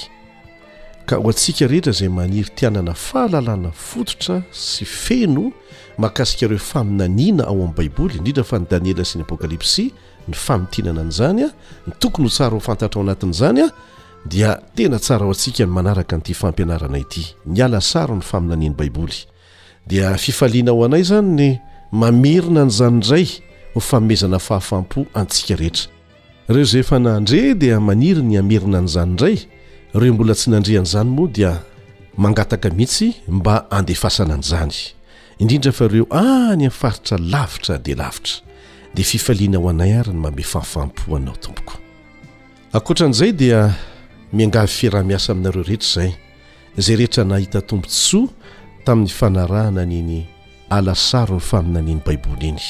ka 1.09 1.17
ho 1.17 1.29
atsika 1.33 1.65
rehetra 1.67 1.93
zay 1.93 2.09
maniry 2.09 2.51
tianana 2.55 2.93
fahalalana 2.95 3.71
fototra 3.87 4.35
sy 4.67 4.85
feno 5.05 5.45
makasikareo 6.05 6.61
faminanina 6.71 7.43
ao 7.51 7.57
amin'ny 7.61 7.75
baiboly 7.79 8.15
indrindra 8.21 8.45
fa 8.51 8.57
ny 8.61 8.67
daniela 8.73 9.07
sy 9.09 9.15
ny 9.19 9.25
apokalipsy 9.25 9.87
ny 10.29 10.35
famitinana 10.45 11.01
anyizany 11.07 11.43
a 11.49 11.51
ny 11.89 11.93
tokony 12.03 12.29
ho 12.29 12.33
tsara 12.35 12.55
ho 12.57 12.61
fantatra 12.69 12.99
ao 13.01 13.05
anatin'izany 13.09 13.61
a 13.67 13.71
dia 14.33 14.53
tena 14.77 14.99
tsara 15.05 15.25
ho 15.27 15.33
atsika 15.35 15.65
ny 15.67 15.73
manaraka 15.79 16.15
n'ity 16.21 16.37
fampianarana 16.43 16.99
ity 17.05 17.25
nyala 17.57 17.81
saro 17.91 18.15
ny 18.19 18.23
faminaniana 18.31 18.77
baiboly 18.81 19.19
dia 19.91 20.13
fifaliana 20.25 20.71
ao 20.77 20.85
anay 20.85 21.05
zany 21.09 21.33
ny 21.41 21.49
mamerina 22.01 22.63
nyizany 22.69 22.99
idray 23.01 23.27
ho 23.75 23.81
faomezana 23.89 24.37
fahafampo 24.47 24.99
antsika 25.21 25.57
rehetra 25.63 25.89
reo 26.55 26.69
zay 26.73 26.85
efa 26.85 27.01
naandre 27.07 27.55
dia 27.63 27.81
maniry 27.81 28.21
ny 28.31 28.37
amerina 28.45 28.79
anyzany 28.85 29.17
iray 29.23 29.37
ireo 29.97 30.13
mbola 30.15 30.35
tsy 30.37 30.51
nandreanaizany 30.51 31.09
moa 31.11 31.29
dia 31.31 31.53
mangataka 32.17 32.69
mihitsy 32.71 33.09
mba 33.29 33.71
andefasana 33.71 34.35
an'izany 34.35 34.77
indrindra 35.39 35.73
fa 35.73 35.85
ireo 35.85 36.05
a 36.11 36.21
ah, 36.21 36.57
ny 36.57 36.67
ainy 36.69 36.71
faritra 36.71 37.17
lavitra 37.33 37.75
dia 37.85 37.97
lavitra 38.03 38.37
dia 38.95 39.05
fifaliana 39.11 39.59
ho 39.59 39.69
anay 39.71 39.93
ary 40.01 40.13
ny 40.13 40.19
mambe 40.25 40.43
fafampoanao 40.53 41.37
tompoko 41.43 41.77
ankoatra 42.73 43.07
an'izay 43.09 43.33
dia 43.33 43.61
miangavy 44.33 44.69
firaha-miasa 44.79 45.33
aminareo 45.33 45.63
rehetra 45.63 45.87
izay 45.93 46.11
izay 46.79 46.97
rehetra 46.97 47.25
nahita 47.25 47.61
tompotsoa 47.61 48.29
tamin'ny 48.85 49.11
fanarahananiany 49.19 50.21
alasarony 50.71 51.41
fa 51.41 51.63
minaniany 51.63 52.03
baiboly 52.07 52.49
iny 52.53 52.65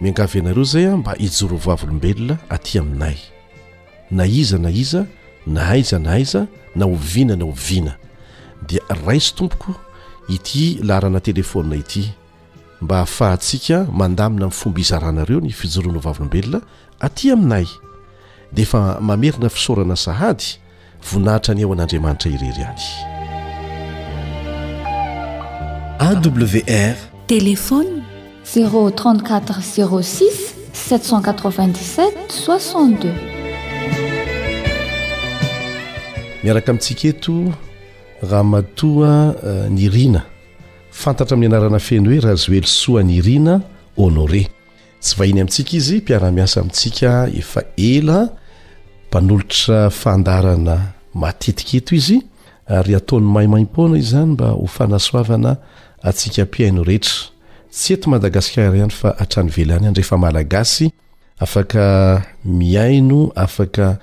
miangavy 0.00 0.38
ianareo 0.38 0.62
izay 0.66 0.86
a 0.90 0.96
mba 0.96 1.14
hijorovavyolombelona 1.14 2.36
atỳ 2.50 2.78
aminay 2.82 3.16
na 4.10 4.26
iza 4.26 4.58
na 4.58 4.70
iza 4.70 5.06
nahaiza 5.48 5.98
nahaiza 5.98 6.46
na 6.76 6.86
oviana 6.86 7.36
na 7.36 7.44
ho 7.44 7.52
viana 7.52 7.96
dia 8.66 8.80
rai 9.06 9.20
sy 9.20 9.34
tompoko 9.34 9.74
ity 10.28 10.78
lahrana 10.82 11.20
telefonna 11.20 11.76
ity 11.76 12.10
mba 12.80 13.00
afahatsiaka 13.00 13.90
mandamina 13.92 14.40
min'ny 14.46 14.54
fomba 14.54 14.80
izarahanareo 14.80 15.40
ny 15.40 15.50
fijoroana 15.52 15.98
vavolombelona 15.98 16.60
atỳ 17.00 17.32
aminay 17.32 17.66
dia 18.52 18.62
efa 18.64 19.00
mamerina 19.00 19.48
fisaorana 19.48 19.96
sahady 19.96 20.44
voninahitra 21.12 21.54
ny 21.54 21.60
eo 21.62 21.72
an'andriamanitra 21.72 22.30
irery 22.30 22.64
anyawr 25.98 26.96
telefôny 27.26 28.02
034 28.54 29.22
06 29.60 30.28
787 30.74 32.12
62 32.46 33.37
miaraka 36.48 36.70
amintsika 36.72 37.04
eto 37.12 37.34
rahamatoa 38.24 39.14
eh, 39.48 39.64
ny 39.76 39.84
rina 39.94 40.22
fantatra 40.90 41.34
amin'ny 41.36 41.52
anarana 41.54 41.76
feny 41.88 42.06
hoe 42.08 42.20
rahazelosoa 42.24 43.02
ny 43.08 43.16
rina 43.26 43.54
onore 44.04 44.42
sy 45.04 45.14
vahiny 45.18 45.42
amintsika 45.42 45.72
izy 45.78 45.98
mpiaramiasa 46.00 46.60
amitsika 46.64 47.28
efa 47.40 47.60
ela 47.76 48.18
mpanolotra 49.08 49.90
fandarana 49.90 50.76
matetika 51.22 51.74
eto 51.84 51.92
izy 52.00 52.18
ary 52.66 52.96
ataon'ny 52.98 53.28
maimaipona 53.36 53.98
izy 54.00 54.10
zany 54.16 54.32
mba 54.32 54.48
ho 54.56 54.64
fanasoavana 54.66 55.56
atsika 56.02 56.44
mpiaino 56.48 56.80
rehetra 56.80 57.28
tsy 57.72 57.92
eto 57.94 58.08
madagasikara 58.10 58.72
hay 58.72 58.88
fa 58.90 59.10
atrany 59.20 59.50
velany 59.56 59.86
anrefa 59.92 60.16
malagasy 60.16 60.88
afaka 61.38 61.82
miaino 62.44 63.32
afaka 63.36 63.98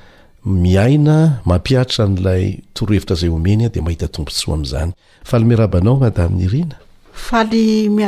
miaina 0.46 1.42
mampiatra 1.46 2.06
n'lay 2.08 2.44
torohevitra 2.78 3.16
zay 3.20 3.30
omeny 3.34 3.66
a 3.66 3.70
de 3.74 3.80
mahita 3.82 4.08
tompontsoa 4.14 4.54
am'zany 4.54 4.92
faly 5.30 5.46
miarahabanao 5.50 6.02
a 6.06 6.10
da 6.16 6.24
amin'nyrinaaaaceeianay 6.26 8.08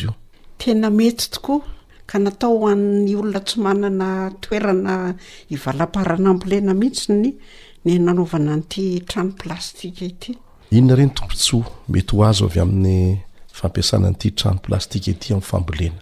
inona 10.71 10.97
regny 10.97 11.11
tompotso 11.15 11.65
mety 11.89 12.17
ho 12.17 12.25
azo 12.25 12.45
avy 12.47 12.61
amin'ny 12.61 13.17
fampiasananyity 13.53 14.31
trano 14.39 14.59
plastika 14.65 15.11
ity 15.11 15.29
ami'nyfamboena 15.33 15.93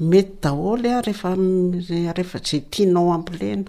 mety 0.00 0.32
daholy 0.42 0.88
a 0.88 1.00
rehefa 1.02 1.34
m 1.36 1.72
rehefa 2.14 2.38
tsy 2.40 2.60
tianao 2.70 3.12
ampilena 3.12 3.64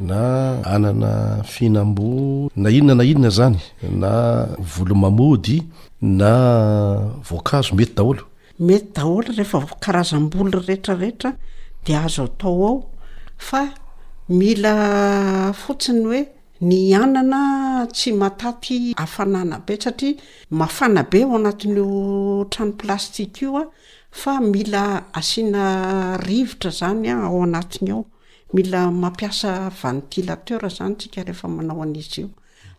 na 0.00 0.58
anana 0.64 1.42
fihnambo 1.44 2.50
na 2.56 2.68
inona 2.70 2.94
na 2.96 3.04
inona 3.04 3.28
zany 3.30 3.58
na 3.88 4.46
volomamody 4.58 5.62
na 6.02 6.98
voankazo 7.22 7.74
mety 7.76 7.94
daholo 7.96 8.22
mety 8.60 8.88
daholo 8.94 9.26
rehefa 9.28 9.60
karazam-bolo 9.80 10.58
rehtrarehetra 10.66 11.32
de 11.86 11.94
azo 11.94 12.24
atao 12.24 12.64
ao 12.66 12.88
fa 13.38 13.68
mila 14.28 15.52
fotsiny 15.54 16.04
hoe 16.04 16.26
ny 16.60 16.94
anana 16.96 17.86
tsy 17.86 18.12
mataty 18.12 18.94
afanana 18.96 19.60
be 19.66 19.76
satria 19.78 20.16
mafana 20.50 21.04
be 21.10 21.22
ao 21.22 21.36
anatin'o 21.36 22.44
trano 22.50 22.72
plastika 22.72 23.46
io 23.46 23.56
a 23.58 23.64
fa 24.10 24.40
mila 24.40 25.12
asiana 25.14 26.16
rivotra 26.16 26.70
zany 26.70 27.08
a 27.08 27.12
ao 27.24 27.42
anatiny 27.42 27.90
ao 27.90 28.04
mila 28.52 28.90
mampiasa 28.90 29.70
vantilatera 29.82 30.68
zany 30.68 30.96
tsika 30.96 31.22
rehefa 31.22 31.48
manao 31.48 31.82
an'izy 31.82 32.20
io 32.22 32.30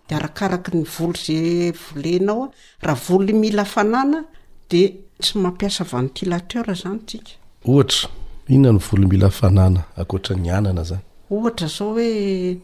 de 0.10 0.15
arakaraky 0.15 0.72
ny 0.78 0.84
voly 0.84 1.20
zay 1.28 1.72
volenao 1.72 2.44
a 2.82 2.86
raha 2.88 3.00
volo 3.08 3.34
mila 3.34 3.63
fanana 3.65 4.24
de 4.70 4.82
tsy 5.22 5.38
mampiasa 5.39 5.84
ventilatera 5.84 6.74
zany 6.74 7.00
tsika 7.08 7.32
ohatra 7.65 8.10
iona 8.50 8.72
ny 8.72 8.80
volo 8.88 9.06
mila 9.08 9.30
fanana 9.30 9.82
akotra 9.98 10.36
ny 10.36 10.50
anana 10.52 10.84
zany 10.84 11.04
ohatra 11.30 11.68
zao 11.68 11.89
hoe 11.94 12.58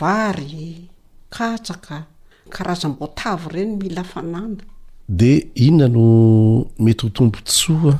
vary 0.00 0.88
katsaka 1.30 1.96
karazam-boatavo 2.48 3.48
ireny 3.50 3.76
mila 3.76 4.02
fanana 4.04 4.64
de 5.10 5.50
inona 5.56 5.88
no 5.88 6.68
mety 6.84 7.06
ho 7.06 7.12
tombontsoa 7.16 7.94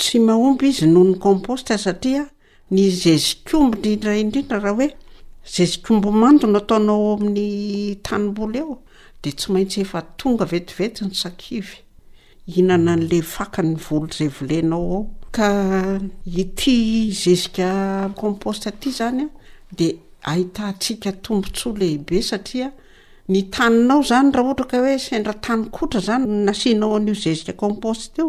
tsy 0.00 0.18
mahomby 0.18 0.68
izy 0.72 0.86
noho 0.86 1.04
ny 1.10 1.16
kômposty 1.20 1.76
satria 1.78 2.22
ny 2.72 2.88
zezikombo 2.90 3.76
indrindra 3.76 4.14
indrindra 4.22 4.58
raha 4.58 4.72
oe 4.78 4.88
zezikombo 5.54 6.08
mandonoatoaoaibaiynaeivetyy 6.10 8.00
ikapy 19.76 19.90
anydika 20.32 21.12
tombontsolehibe 21.24 22.22
saria 22.30 22.68
ny 23.28 23.38
taninao 23.54 24.00
zany 24.08 24.32
raha 24.34 24.44
ohatra 24.46 24.66
ka 24.70 24.78
hoe 24.84 24.96
sendra 25.06 25.34
tany 25.44 25.62
kotra 25.76 26.00
zany 26.06 26.24
nasinao 26.46 26.96
an'io 26.96 27.14
zezika 27.24 27.52
kômpôsty 27.52 28.18
io 28.20 28.28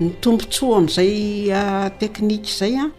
ny 0.00 0.08
tompontsoa 0.20 0.78
amn'izay 0.80 1.52
ah, 1.54 1.86
teknika 2.00 2.50
zay 2.56 2.74
a 2.76 2.86
ah, 2.88 2.90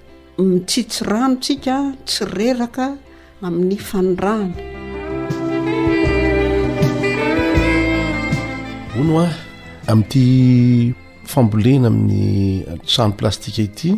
mitsitsi 0.42 1.04
rano 1.10 1.36
tsika 1.42 1.76
tsyreraka 2.06 2.86
amin'ny 3.42 3.78
fanodrahna 3.78 4.54
o 9.00 9.04
no 9.04 9.18
a 9.20 9.26
ah, 9.28 9.34
amin'n'ity 9.92 10.96
fambolena 11.28 11.88
amin'ny 11.92 12.24
trano 12.88 13.14
plastika 13.20 13.62
ity 13.68 13.92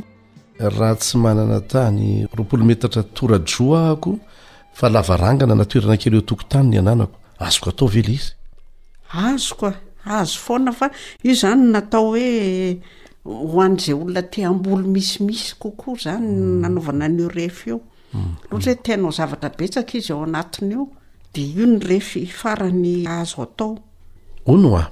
raha 0.78 0.96
tsy 1.00 1.18
manana 1.22 1.60
tany 1.72 2.26
roapolo 2.36 2.64
metatra 2.66 3.04
torajo 3.16 3.76
ahko 3.78 4.20
fa 4.78 4.90
lavarangana 4.90 5.56
natoerana 5.56 5.98
kely 6.02 6.16
eo 6.18 6.26
toko 6.30 6.44
tany 6.52 6.70
ny 6.72 6.78
ananako 6.80 7.16
azoko 7.46 7.70
atao 7.70 7.88
vela 7.88 8.10
izy 8.18 8.32
azokoa 9.08 9.87
zooan 10.08 10.68
oeoazay 10.68 12.76
olona 13.26 14.22
ti 14.22 14.44
ambolo 14.44 14.88
misimisy 14.88 15.56
kooa 15.60 15.96
mm. 16.20 16.64
an 16.64 16.80
mm. 18.98 19.06
ao 19.06 19.14
avatrei 19.18 20.02
oaha 24.50 24.92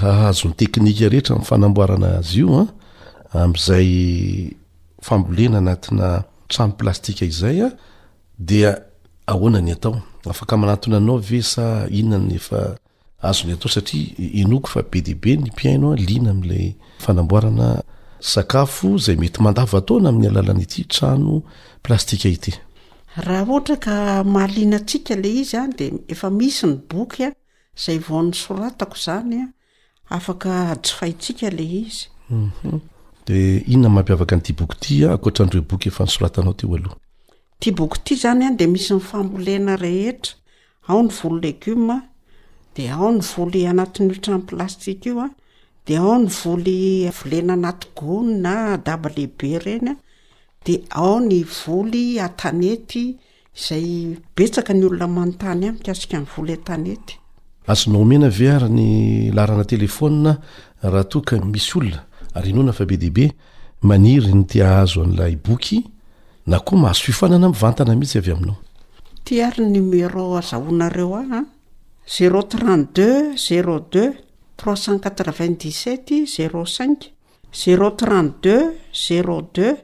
hahazo 0.00 0.48
ny 0.48 0.52
teknika 0.54 1.08
rehetra 1.08 1.36
mfanamboarana 1.36 2.18
azy 2.18 2.38
io 2.40 2.60
a 2.60 2.66
ah, 3.32 3.42
amzay 3.44 4.50
fambolena 5.02 5.58
anatina 5.58 6.24
tramy 6.48 6.72
plastika 6.72 7.24
izay 7.24 7.62
a 7.62 7.66
ah, 7.66 7.72
de 8.38 8.74
ahonany 9.26 9.72
atao 9.72 10.02
afak 10.28 10.52
manatony 10.52 10.96
anaovesa 10.96 11.88
ionany 11.90 12.34
efa 12.34 12.76
azony 13.28 13.52
atao 13.52 13.68
satria 13.70 14.06
inoko 14.18 14.68
fa 14.68 14.82
be 14.82 15.00
debe 15.02 15.36
ny 15.36 15.50
piaino 15.56 15.94
lina 15.94 16.30
am'lay 16.30 16.74
fanamboarana 17.02 17.82
sakafo 18.20 18.96
zay 18.98 19.16
mety 19.16 19.40
mandavataona 19.42 20.08
amin'ny 20.08 20.28
alalana 20.28 20.62
ity 20.66 20.84
trano 20.92 21.42
plastikaha 21.82 22.28
iz 22.28 22.40
de 25.78 25.84
efa 26.08 26.30
misy 26.30 26.66
ny 26.66 26.74
bokya 26.90 27.32
zay 27.86 27.98
vaon'ny 27.98 28.34
soratako 28.44 28.96
zany 29.04 29.34
a 29.34 29.48
afak 30.16 30.40
asyfahitsika 30.46 31.50
le 31.50 31.64
izyinonamampiavaka 33.28 34.34
mhm. 34.36 34.40
nyityboky 34.40 35.42
nrboky 35.46 35.88
efansoraaao 35.88 36.54
boky 37.78 38.14
zany 38.22 38.42
an 38.46 38.56
de 38.56 38.66
misy 38.66 38.94
ny 38.94 39.00
fambolena 39.00 39.76
rehetra 39.76 40.32
ao 40.88 41.02
ny 41.02 41.08
volo 41.08 41.38
legima 41.40 42.02
de 42.76 42.90
ao 42.90 43.10
ny 43.10 43.22
voly 43.36 43.62
anatin'nytranplastika 43.72 45.08
io 45.08 45.20
a 45.24 45.28
de 45.86 45.96
ao 45.96 46.16
ny 46.22 46.28
voly 46.40 46.78
vlena 47.18 47.52
ananna 47.58 48.54
daaehibereny 48.86 49.88
de 50.66 50.74
ao 51.00 51.16
ny 51.28 51.38
voly 51.50 52.04
aney 52.26 52.76
zay 53.66 53.88
beka 54.36 54.72
ny 54.76 54.84
olonamanotany 54.88 55.64
a 55.68 55.72
aika 55.92 56.18
ny 56.22 56.26
voly 56.36 56.56
ane 56.74 56.94
azonao 57.72 58.02
omena 58.04 58.28
ve 58.38 58.46
ary 58.56 58.68
ny 58.78 58.86
larana 59.36 59.64
telefôna 59.72 60.32
raha 60.82 61.04
toka 61.12 61.34
misy 61.52 61.72
olona 61.78 62.00
arnona 62.38 62.72
fa 62.78 62.84
be 62.90 62.96
deibe 63.04 63.26
maniry 63.88 64.32
ny 64.38 64.44
tia 64.50 64.68
azo 64.82 65.02
an'lay 65.02 65.34
boky 65.46 65.78
na 66.50 66.58
koa 66.66 66.78
mahazonana 66.82 67.48
vtana 67.60 67.92
ihitsy 67.94 68.18
ayiao 68.18 68.54
z2 72.06 73.34
02 73.36 74.12
387 74.56 75.54
z5 76.24 77.10
z32 77.52 78.72
z2 78.94 79.76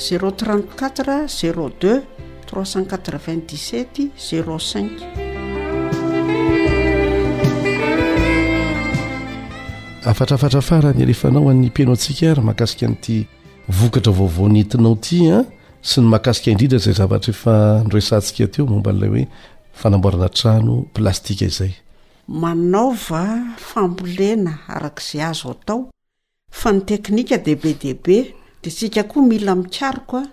z34 0.00 1.28
z2 1.30 2.02
387 2.46 3.40
z5 4.16 5.33
afatra 10.04 10.34
afatra 10.34 10.60
fara 10.60 10.92
ny 10.92 11.02
alefanao 11.02 11.48
anypeno 11.50 11.92
atsika 11.92 12.34
rah 12.34 12.44
makasika 12.44 12.86
n'ity 12.86 13.26
vokatra 13.68 14.12
vaovaony 14.12 14.58
etinao 14.60 14.94
tia 15.00 15.38
ah, 15.38 15.44
sy 15.80 16.00
ny 16.00 16.06
mahakasika 16.12 16.50
indridra 16.50 16.78
zay 16.78 16.92
zavatra 16.92 17.30
efanresantsika 17.32 18.46
teo 18.46 18.66
mombalay 18.66 19.08
hoe 19.08 19.28
fanaborana 19.72 20.28
trano 20.28 20.84
plastikaayoa 20.94 22.94
famolena 23.56 24.58
arakzay 24.68 25.22
azo 25.22 25.50
atao 25.50 25.90
fa 26.52 26.72
ny 26.72 26.80
teknika 26.84 27.38
deibe 27.38 27.74
deibe 27.74 28.34
de 28.62 28.70
sika 28.70 29.02
koa 29.04 29.22
mila 29.22 29.54
mikaoa 29.54 30.26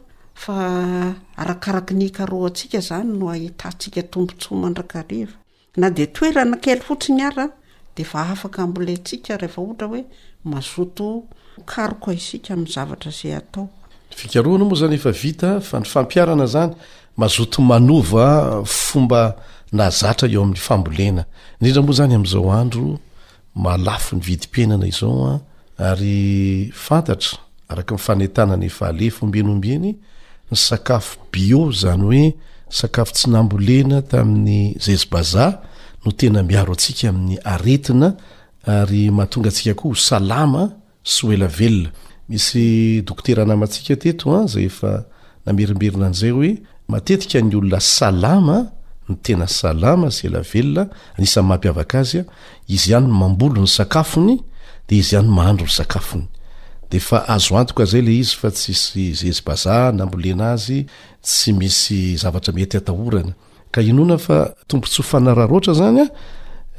aaakk 0.49 1.91
aia 1.91 2.81
zany 2.81 3.17
no 3.19 3.29
ahtika 3.31 4.03
tomboo 4.03 4.69
araeoeanakely 4.95 6.79
fotinyaa 6.81 7.49
moa 7.95 8.37
zanyefavitfa 14.75 15.79
ny 15.79 15.85
amiana 15.95 16.45
zanymazoonoafomba 16.45 19.21
azaa 19.77 20.15
eoam'y 20.21 20.59
amboenaindrindra 20.75 21.81
moa 21.85 21.93
zany 21.99 22.15
amzao 22.19 22.51
andro 22.59 22.87
malafo 23.55 24.13
ny 24.15 24.21
vidimpenana 24.25 24.85
izaoa 24.87 25.33
ah, 25.77 25.91
ary 25.91 26.71
fantatra 26.75 27.37
arak 27.71 27.89
ny 27.91 27.97
fanetananyefaalef 28.05 29.23
ombenyombeny 29.23 29.87
ny 30.51 30.57
sakafo 30.67 31.17
bio 31.31 31.71
zany 31.81 32.03
hoe 32.07 32.33
sakafo 32.69 33.11
tsy 33.13 33.27
nambolena 33.29 34.01
tamin'ny 34.01 34.75
zezibaza 34.79 35.45
no 36.05 36.11
tena 36.11 36.41
miaro 36.49 36.73
antsika 36.75 37.09
amin'ny 37.11 37.37
aretina 37.53 38.07
ary 38.75 39.03
mahatongaatsikaoasaay 39.17 40.21
enamantikaeayaaeibeina 43.27 46.07
ah, 46.07 46.13
anay 46.97 47.13
oeanyolnaytena 47.13 49.47
ama 49.63 50.07
y 50.23 50.25
elaea 50.53 50.87
anisanymampiavaka 51.17 51.97
ayanynyeyhandro 51.99 53.65
ah, 53.79 54.05
nyanyazoanoaye 56.91 58.17
izy 58.17 58.33
fa 58.41 58.51
tsisy 58.51 59.03
zezi-bazah 59.19 59.87
nambolena 59.97 60.45
azy 60.51 60.79
tsy 61.25 61.51
misy 61.59 61.99
zavatra 62.23 62.51
mety 62.53 62.75
atahorana 62.77 63.33
ka 63.71 63.81
inona 63.81 64.17
fa 64.19 64.51
tompotsy 64.67 64.97
hofanararoatra 64.99 65.73
zany 65.73 66.03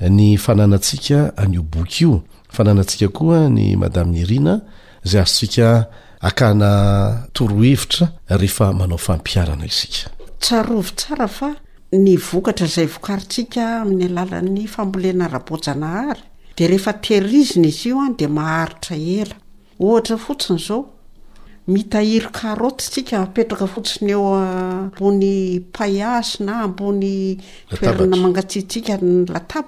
a 0.01 0.09
ny 0.09 0.37
fananantsika 0.39 1.33
anyio 1.37 1.63
boky 1.63 2.05
io 2.05 2.23
fananatsika 2.53 3.09
koa 3.09 3.49
ny 3.49 3.77
madame 3.77 4.13
ny 4.13 4.25
rina 4.29 4.61
zay 5.05 5.23
azotsika 5.23 5.87
akahna 6.21 7.25
torohevitra 7.33 8.09
rehefa 8.29 8.73
manao 8.73 8.99
fampiarana 8.99 9.67
isika 9.67 10.11
tsarovy 10.41 10.91
tsara 10.97 11.29
fa 11.29 11.51
ny 11.93 12.17
vokatra 12.17 12.67
zay 12.67 12.87
vokaritsika 12.87 13.81
amin'ny 13.83 14.05
alalan'ny 14.11 14.67
fambolena 14.69 15.29
rabojanahary 15.29 16.21
de 16.57 16.69
rehefa 16.69 16.93
teirizina 16.93 17.69
izy 17.69 17.89
io 17.91 18.01
a 18.05 18.09
de 18.19 18.27
maharitra 18.29 18.97
ela 18.97 19.35
ohatra 19.81 20.17
fotsiny 20.19 20.59
zao 20.59 20.81
mitahiry 21.69 22.27
arotsika 22.51 23.21
apetrakafotsiny 23.23 24.11
eomboypaiasy 24.15 26.37
ah, 26.41 26.45
na 26.47 26.55
ambony 26.67 27.37
toerana 27.71 28.17
mangatsisikalaaa 28.17 29.65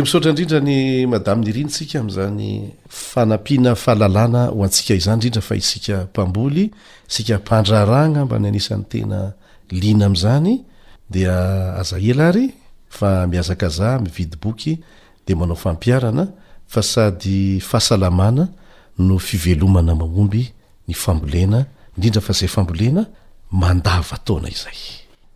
eekdemiotra 0.00 0.28
inrindrany 0.30 1.06
madam'ny 1.10 1.52
rinosikaamzany 1.56 2.52
fanapiana 2.88 3.74
fahalalana 3.74 4.42
ho 4.54 4.62
antsika 4.62 4.94
iza 4.94 5.16
nrindra 5.16 5.42
fa 5.42 5.56
isika 5.56 6.04
mpamboly 6.12 6.70
sika 7.08 7.38
mpandraragna 7.38 8.24
mba 8.24 8.38
ny 8.38 8.46
anisan'ny 8.48 8.84
tena 8.88 9.32
lina 9.70 10.06
amzany 10.06 10.62
dia 11.10 11.34
ah, 11.34 11.80
aza 11.80 11.98
hela 11.98 12.28
ary 12.28 12.54
fa 12.88 13.26
miazakazah 13.26 13.98
mividiboky 14.02 14.78
manao 15.34 15.56
fampiarana 15.56 16.28
fa 16.66 16.82
sady 16.82 17.60
fahasalamana 17.60 18.48
no 18.98 19.18
fivelomana 19.18 19.94
mahomby 19.94 20.52
ny 20.88 20.94
fambolena 20.94 21.64
indindra 21.96 22.20
fa 22.20 22.32
zay 22.32 22.48
fambolena 22.48 23.02
mandava 23.52 24.16
taona 24.24 24.48
izay 24.48 24.78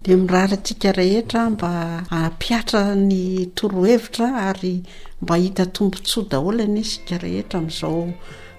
de 0.05 0.17
mirary 0.17 0.57
tsika 0.59 0.93
rehetra 0.93 1.51
mba 1.51 2.03
ampiatra 2.11 2.95
ny 2.95 3.47
torohevitra 3.55 4.27
ary 4.49 4.83
mba 5.23 5.37
hita 5.37 5.67
tombontsoa 5.67 6.25
daholany 6.31 6.85
sika 6.85 7.19
rehetra 7.19 7.61
m'izao 7.61 8.09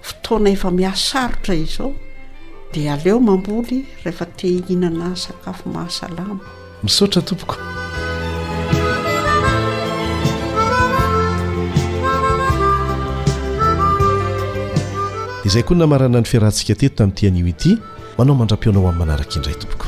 fotoana 0.06 0.48
efa 0.50 0.70
mihasarotra 0.70 1.54
izao 1.54 1.92
de 2.74 2.90
aleo 2.90 3.20
mamboly 3.20 3.78
rehefa 4.04 4.26
te 4.36 4.46
hihnana 4.48 5.16
sakafo 5.16 5.70
mahasalama 5.74 6.40
misotra 6.82 7.22
tompoko 7.22 7.56
izay 15.46 15.62
koa 15.62 15.74
y 15.76 15.78
namarana 15.78 16.18
ny 16.20 16.26
fiarahantsika 16.26 16.74
teto 16.74 16.96
tamin'ny 16.98 17.14
tyanio 17.18 17.46
ity 17.46 17.72
manao 18.18 18.34
mandram-pionao 18.34 18.82
ami'n 18.90 18.98
manaraka 18.98 19.38
indray 19.38 19.54
toboko 19.54 19.86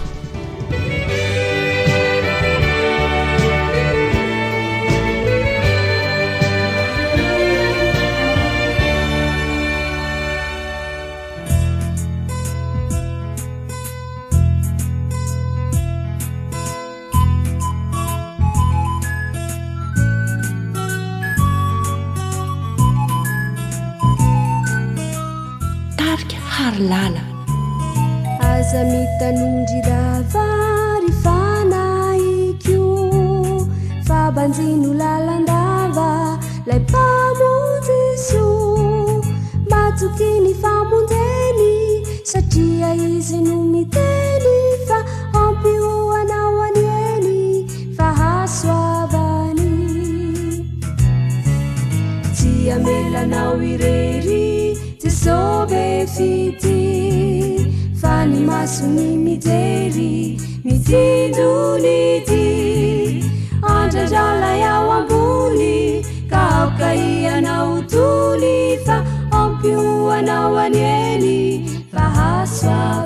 lala 26.78 27.20
azamitanindri 28.54 29.80
davary 29.88 31.10
fanahikyo 31.24 32.84
fabanjino 34.06 34.94
lalandava 35.00 36.10
lay 36.68 36.80
pabojiso 36.92 38.46
matsokiny 39.70 40.54
fabonjeny 40.62 42.06
satria 42.30 42.90
ize 42.94 43.36
noho 43.46 43.64
ny 43.74 43.82
teny 43.94 44.56
fa 44.86 44.98
hampihoanao 45.34 46.52
any 46.66 46.86
eny 47.16 47.38
fa 47.98 48.08
hasoavany 48.20 49.74
sy 52.38 52.50
amelanao 52.76 53.56
ire 53.72 53.97
fiti 56.06 56.74
fani 58.00 58.40
masoni 58.40 59.16
mijeli 59.16 60.40
misiduliti 60.64 62.42
antrajala 63.62 64.56
ya 64.56 64.80
wabuli 64.80 66.06
kakaiana 66.30 67.64
utuli 67.70 68.78
fa 68.86 69.04
ompiua 69.42 70.22
nawanieli 70.22 71.66
fahaswa 71.94 72.97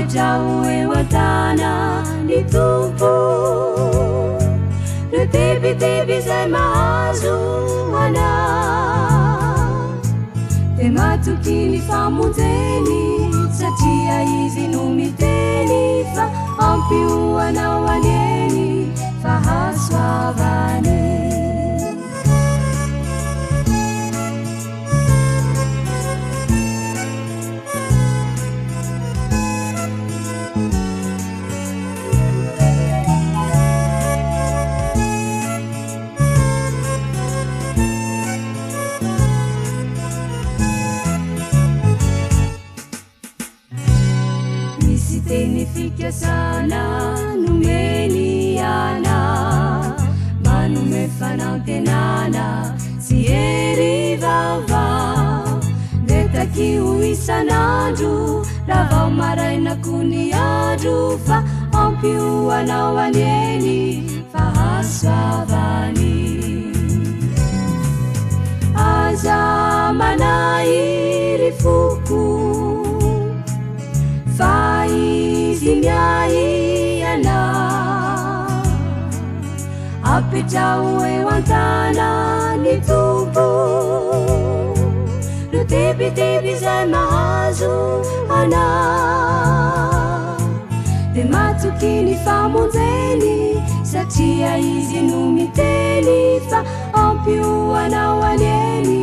etaue 0.00 0.76
wtan 0.90 1.60
nitpo 2.26 2.66
ntpitepizmazhn 5.12 8.00
ematukini 10.84 11.78
famuteni 11.88 13.02
stiaizinumiteni 13.58 15.82
f 16.00 16.02
ampuana 16.66 17.64
waleni 17.84 18.68
fhasavan 19.22 21.11
nanumeni 46.70 48.58
ana 48.60 49.16
ma 50.44 50.56
nume 50.68 51.04
fanaotenana 51.18 52.46
sieri 52.98 54.16
vava 54.22 54.84
betaki 56.06 56.68
uisanadu 56.90 58.12
lavao 58.68 59.10
marainakuni 59.20 60.22
adru 60.50 60.98
fa 61.26 61.38
opiuanao 61.86 62.98
aneni 63.06 63.80
fahasavani 64.32 66.10
petrao 80.32 80.84
eo 81.14 81.28
antana 81.36 82.08
ny 82.62 82.74
tompo 82.88 83.46
no 85.52 85.60
tibitiby 85.70 86.52
zay 86.62 86.84
mahazo 86.92 87.74
ana 88.38 88.64
de 91.14 91.22
matsoky 91.32 91.92
ny 92.06 92.14
famonjeny 92.24 93.34
satria 93.92 94.52
izy 94.72 94.98
no 95.08 95.18
miteny 95.36 96.18
fa 96.48 96.58
ampio 97.04 97.46
anao 97.82 98.18
ali 98.30 98.48
ely 98.70 98.96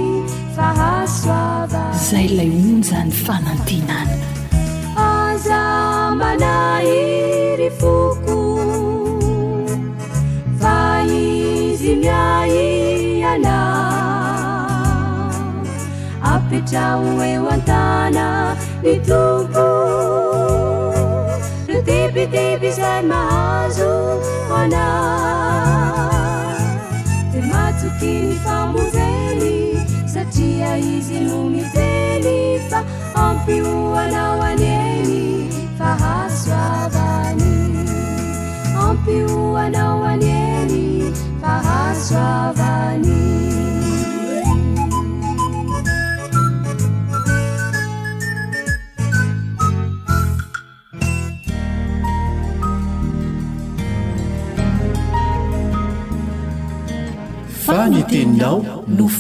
fa 0.56 0.68
hasoava 0.80 1.84
zay 2.10 2.26
lay 2.40 2.52
onjany 2.72 3.14
fanantinany 3.26 4.16
azamanairy 5.10 7.70
foko 7.82 8.39
nai 12.06 13.24
ana 13.32 13.56
ampetrao 16.32 17.04
eo 17.32 17.46
antana 17.56 18.26
ny 18.86 18.94
tompo 19.10 19.68
retipitipy 21.72 22.70
zany 22.80 23.08
mahazo 23.12 23.92
oana 24.54 24.86
de 27.32 27.40
matokiny 27.52 28.34
famozeny 28.48 29.52
satria 30.16 30.72
izy 30.94 31.18
lomizeny 31.30 32.38
fa 32.70 32.80
ampioanao 33.26 34.40
any 34.50 34.68
eny 34.80 35.22
fahasoavany 35.80 37.50
ampioanao 38.88 39.99
atiaono 42.10 42.88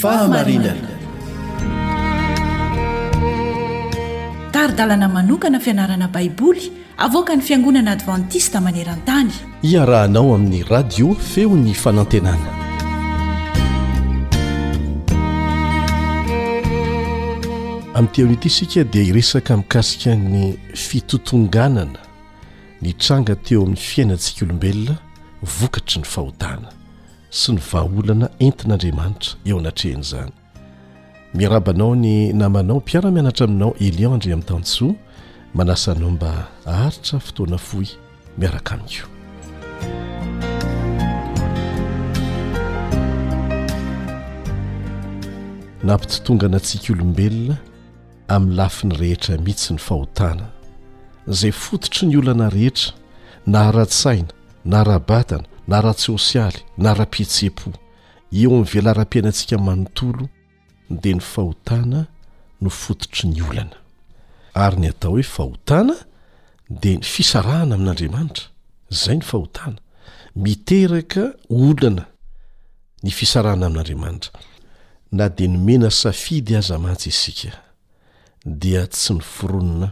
aaainaa 0.06 0.74
taridalana 4.52 5.08
manokana 5.10 5.60
fianarana 5.60 6.08
baiboly 6.08 6.62
avoaka 6.98 7.36
ny 7.36 7.42
fiangonana 7.42 7.92
advantista 7.92 8.60
maneran-tany 8.62 9.30
iarahanao 9.74 10.34
amin'ny 10.38 10.64
radio 10.70 11.14
feo 11.34 11.56
ny 11.56 11.74
fanantenana 11.84 12.68
amin' 18.00 18.12
tenyity 18.12 18.47
isika 18.47 18.84
dia 18.93 19.04
iresaka 19.04 19.58
mikasika 19.58 20.16
ny 20.16 20.56
fitotonganana 20.76 22.00
nitranga 22.82 23.36
teo 23.36 23.62
amin'ny 23.62 23.76
fiainantsikaolombelona 23.76 24.95
vokatry 25.60 26.00
ny 26.02 26.06
fahotana 26.08 26.70
sy 27.30 27.52
ny 27.54 27.60
vaaolana 27.72 28.30
entin'andriamanitra 28.39 29.36
eo 29.45 29.58
anatrehan' 29.60 30.00
izany 30.00 30.32
miarabanao 31.34 31.95
ny 31.95 32.32
namanao 32.34 32.80
mpiara-mianatra 32.80 33.43
aminao 33.43 33.76
elion 33.80 34.14
indre 34.14 34.34
amin'ny 34.34 34.47
tannsoa 34.47 34.95
manasanao 35.54 36.10
mba 36.12 36.47
aritra 36.66 37.20
fotoana 37.20 37.58
foy 37.58 37.86
miaraka 38.38 38.76
amiko 38.76 39.08
naampitotonganantsika 45.84 46.93
olombelona 46.93 47.58
amin'ny 48.30 48.55
lafi 48.57 48.88
ny 48.89 48.95
rehetra 48.99 49.38
mihitsy 49.41 49.73
ny 49.75 49.82
fahotana 49.82 50.49
zay 51.27 51.51
fototry 51.51 52.07
ny 52.09 52.17
olana 52.19 52.49
rehetra 52.53 52.93
na 53.47 53.65
hara-tsaina 53.67 54.34
na 54.65 54.84
rabatana 54.86 55.45
na 55.67 55.80
ra-tsosialy 55.86 56.59
na 56.77 56.93
ra-pietse-po 56.99 57.69
eo 58.39 58.49
amin'ny 58.53 58.69
vilaram-piaina 58.73 59.30
antsika 59.34 59.57
manontolo 59.67 60.30
dia 61.03 61.15
ny 61.17 61.23
fahotana 61.34 62.05
no 62.61 62.69
fototry 62.69 63.30
ny 63.34 63.41
olana 63.49 63.77
ary 64.65 64.80
ny 64.84 64.89
atao 64.93 65.11
hoe 65.17 65.25
fahotana 65.36 65.95
dia 66.82 66.95
ny 66.99 67.05
fisarahana 67.13 67.75
amin'andriamanitra 67.80 68.45
izay 68.93 69.15
ny 69.21 69.25
fahotana 69.32 69.80
miteraka 70.45 71.23
olana 71.49 72.05
ny 73.03 73.11
fisarana 73.15 73.65
amin'andriamanitra 73.71 74.39
na 75.11 75.25
dia 75.38 75.47
nomena 75.49 75.89
safidy 76.03 76.55
aza 76.61 76.77
matsy 76.77 77.09
isika 77.09 77.57
dia 78.46 78.88
tsy 78.88 79.18
ny 79.20 79.24
foronona 79.24 79.90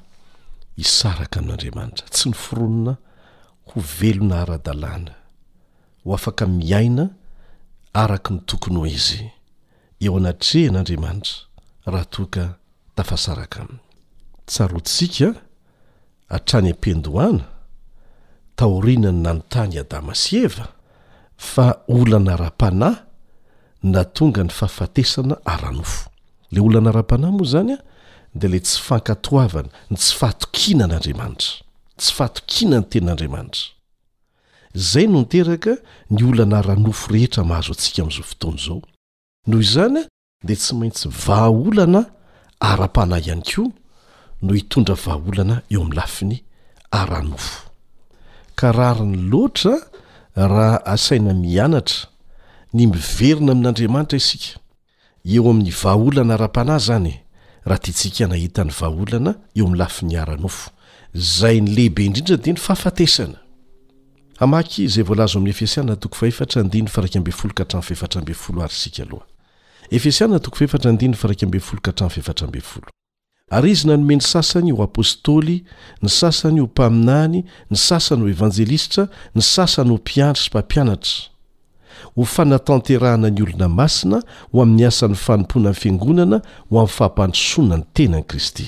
isaraka 0.79 1.39
amin'andriamanitra 1.41 2.07
tsy 2.11 2.29
ny 2.31 2.35
foronona 2.37 2.93
ho 3.71 3.81
velona 3.99 4.41
ara-dalàna 4.43 5.11
ho 6.03 6.13
afaka 6.15 6.45
miaina 6.47 7.05
araky 7.93 8.31
ny 8.33 8.39
tokony 8.47 8.77
o 8.79 8.85
izy 8.87 9.25
eo 9.99 10.15
anatre 10.19 10.67
an'andriamanitra 10.69 11.35
raha 11.91 12.05
toaka 12.15 12.43
tafasaraka 12.95 13.57
aminy 13.65 13.79
tsaro 14.45 14.77
otsika 14.79 15.27
atrany 16.35 16.71
am-pendohana 16.71 17.45
taorinany 18.55 19.19
nanontany 19.23 19.75
adama 19.83 20.13
sy 20.15 20.43
eva 20.47 20.67
fa 21.37 21.67
olana 21.87 22.33
ara-panahy 22.37 22.99
na 23.83 24.01
tonga 24.15 24.43
ny 24.43 24.49
fahafatesana 24.51 25.35
ara-nofo 25.45 26.09
le 26.51 26.59
olana 26.61 26.89
ara-panay 26.89 27.31
moa 27.31 27.45
zany 27.53 27.73
a 27.75 27.81
de 28.37 28.47
le 28.47 28.57
tsy 28.61 28.79
fankatoavana 28.85 29.69
ny 29.89 29.97
tsy 29.97 30.13
faatokina 30.19 30.85
n'andriamanitra 30.87 31.63
tsy 31.99 32.11
fahatokina 32.17 32.77
ny 32.81 32.85
tenin'andriamanitra 32.91 33.63
zay 34.89 35.05
no 35.11 35.19
nteraka 35.25 35.73
ny 36.13 36.19
olana 36.29 36.55
aranofo 36.61 37.05
rehetra 37.13 37.41
mahazo 37.49 37.71
antsika 37.73 37.99
amin'izao 38.01 38.27
fotoany 38.31 38.59
zao 38.65 38.81
noho 39.47 39.61
izany 39.67 39.99
a 40.01 40.09
de 40.47 40.55
tsy 40.61 40.71
maintsy 40.79 41.07
vahaolana 41.25 42.01
ara-panahy 42.69 43.25
ihany 43.27 43.43
koa 43.53 43.69
no 44.45 44.51
hitondra 44.59 44.95
vahaolana 45.05 45.55
eo 45.73 45.79
amin'ny 45.81 45.95
lafiny 45.99 46.35
ara-nofo 47.01 47.53
karary 48.59 49.05
ny 49.11 49.17
loatra 49.31 49.73
raha 50.35 50.79
asaina 50.93 51.31
mianatra 51.43 51.99
ny 52.75 52.81
miverina 52.93 53.51
amin'andriamanitra 53.55 54.17
isika 54.23 54.49
eo 55.33 55.43
amin'ny 55.51 55.73
vahaolana 55.81 56.33
ara-panahy 56.37 56.83
zany 56.87 57.13
raha 57.67 57.79
tya 57.79 57.91
ntsika 57.91 58.27
nahita 58.31 58.63
ny 58.63 58.71
vaaolana 58.79 59.35
eo 59.55 59.63
ami'ny 59.65 59.77
lafi 59.79 60.05
niaranofo 60.05 60.71
zay 61.15 61.61
ny 61.61 61.69
lehibe 61.75 62.05
indrindra 62.05 62.37
dia 62.37 62.53
ny 62.53 62.59
fafatesana 62.59 63.37
amaky 64.39 64.87
zay 64.87 65.03
vlzami'y 65.03 65.49
efeiaaf 65.49 65.77
ary 73.49 73.71
izy 73.71 73.87
nanome 73.87 74.15
ny 74.15 74.21
sasany 74.21 74.71
ho 74.71 74.83
apôstôly 74.83 75.63
ny 76.03 76.09
sasany 76.09 76.59
ho 76.59 76.65
mpaminany 76.67 77.43
ny 77.71 77.75
sasany 77.77 78.21
ho 78.21 78.29
evanjelisitra 78.29 79.07
ny 79.35 79.41
sasany 79.41 79.89
ho 79.89 79.95
mpiantry 79.95 80.43
sy 80.43 80.49
mpampianatra 80.49 81.36
ho 82.15 82.25
fanatanterahana 82.25 83.29
ny 83.31 83.43
olona 83.43 83.67
masina 83.69 84.19
ho 84.51 84.61
amin'ny 84.61 84.87
asan'ny 84.89 85.15
fanompoana 85.25 85.69
ny 85.73 85.79
fiangonana 85.81 86.37
ho 86.69 86.73
amin'ny 86.77 86.93
fahampandosoana 86.97 87.77
ny 87.81 87.87
tenan'i 87.97 88.27
kristy 88.31 88.65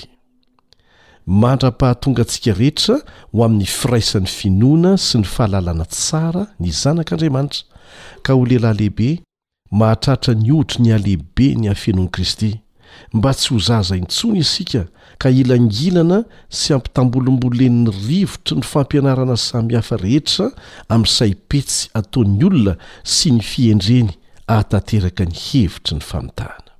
mandra-pahatonga 1.42 2.22
antsika 2.26 2.52
rehetra 2.60 2.96
ho 3.32 3.44
amin'ny 3.46 3.66
firaisan'ny 3.78 4.30
finoana 4.38 4.96
sy 5.06 5.22
ny 5.22 5.28
fahalalana 5.34 5.86
tsara 5.96 6.42
ny 6.58 6.70
zanak'andriamanitra 6.82 7.64
ka 8.24 8.30
ho 8.36 8.46
lehilahy 8.50 8.78
lehibe 8.80 9.10
mahatratra 9.80 10.34
ny 10.42 10.50
otry 10.60 10.78
ny 10.84 10.94
alehibe 10.98 11.46
ny 11.60 11.68
hafenoan'i 11.72 12.12
kristy 12.16 12.52
mba 13.12 13.30
tsy 13.34 13.48
hozaza 13.54 13.94
intsony 13.96 14.38
isika 14.44 14.82
ka 15.20 15.28
ilangilana 15.40 16.18
sy 16.60 16.72
ampitambolombolen'ny 16.76 17.90
rivotry 18.08 18.54
ny 18.58 18.64
fampianarana 18.72 19.36
samyhafa 19.50 19.96
rehetra 20.04 20.46
amin'y 20.92 21.10
saipetsy 21.18 21.80
ataon'ny 21.98 22.42
olona 22.48 22.74
sy 23.14 23.28
ny 23.36 23.42
fiendreny 23.52 24.08
ahatateraka 24.54 25.24
ny 25.30 25.34
hevitry 25.44 25.92
ny 25.98 26.02
famontahana 26.10 26.72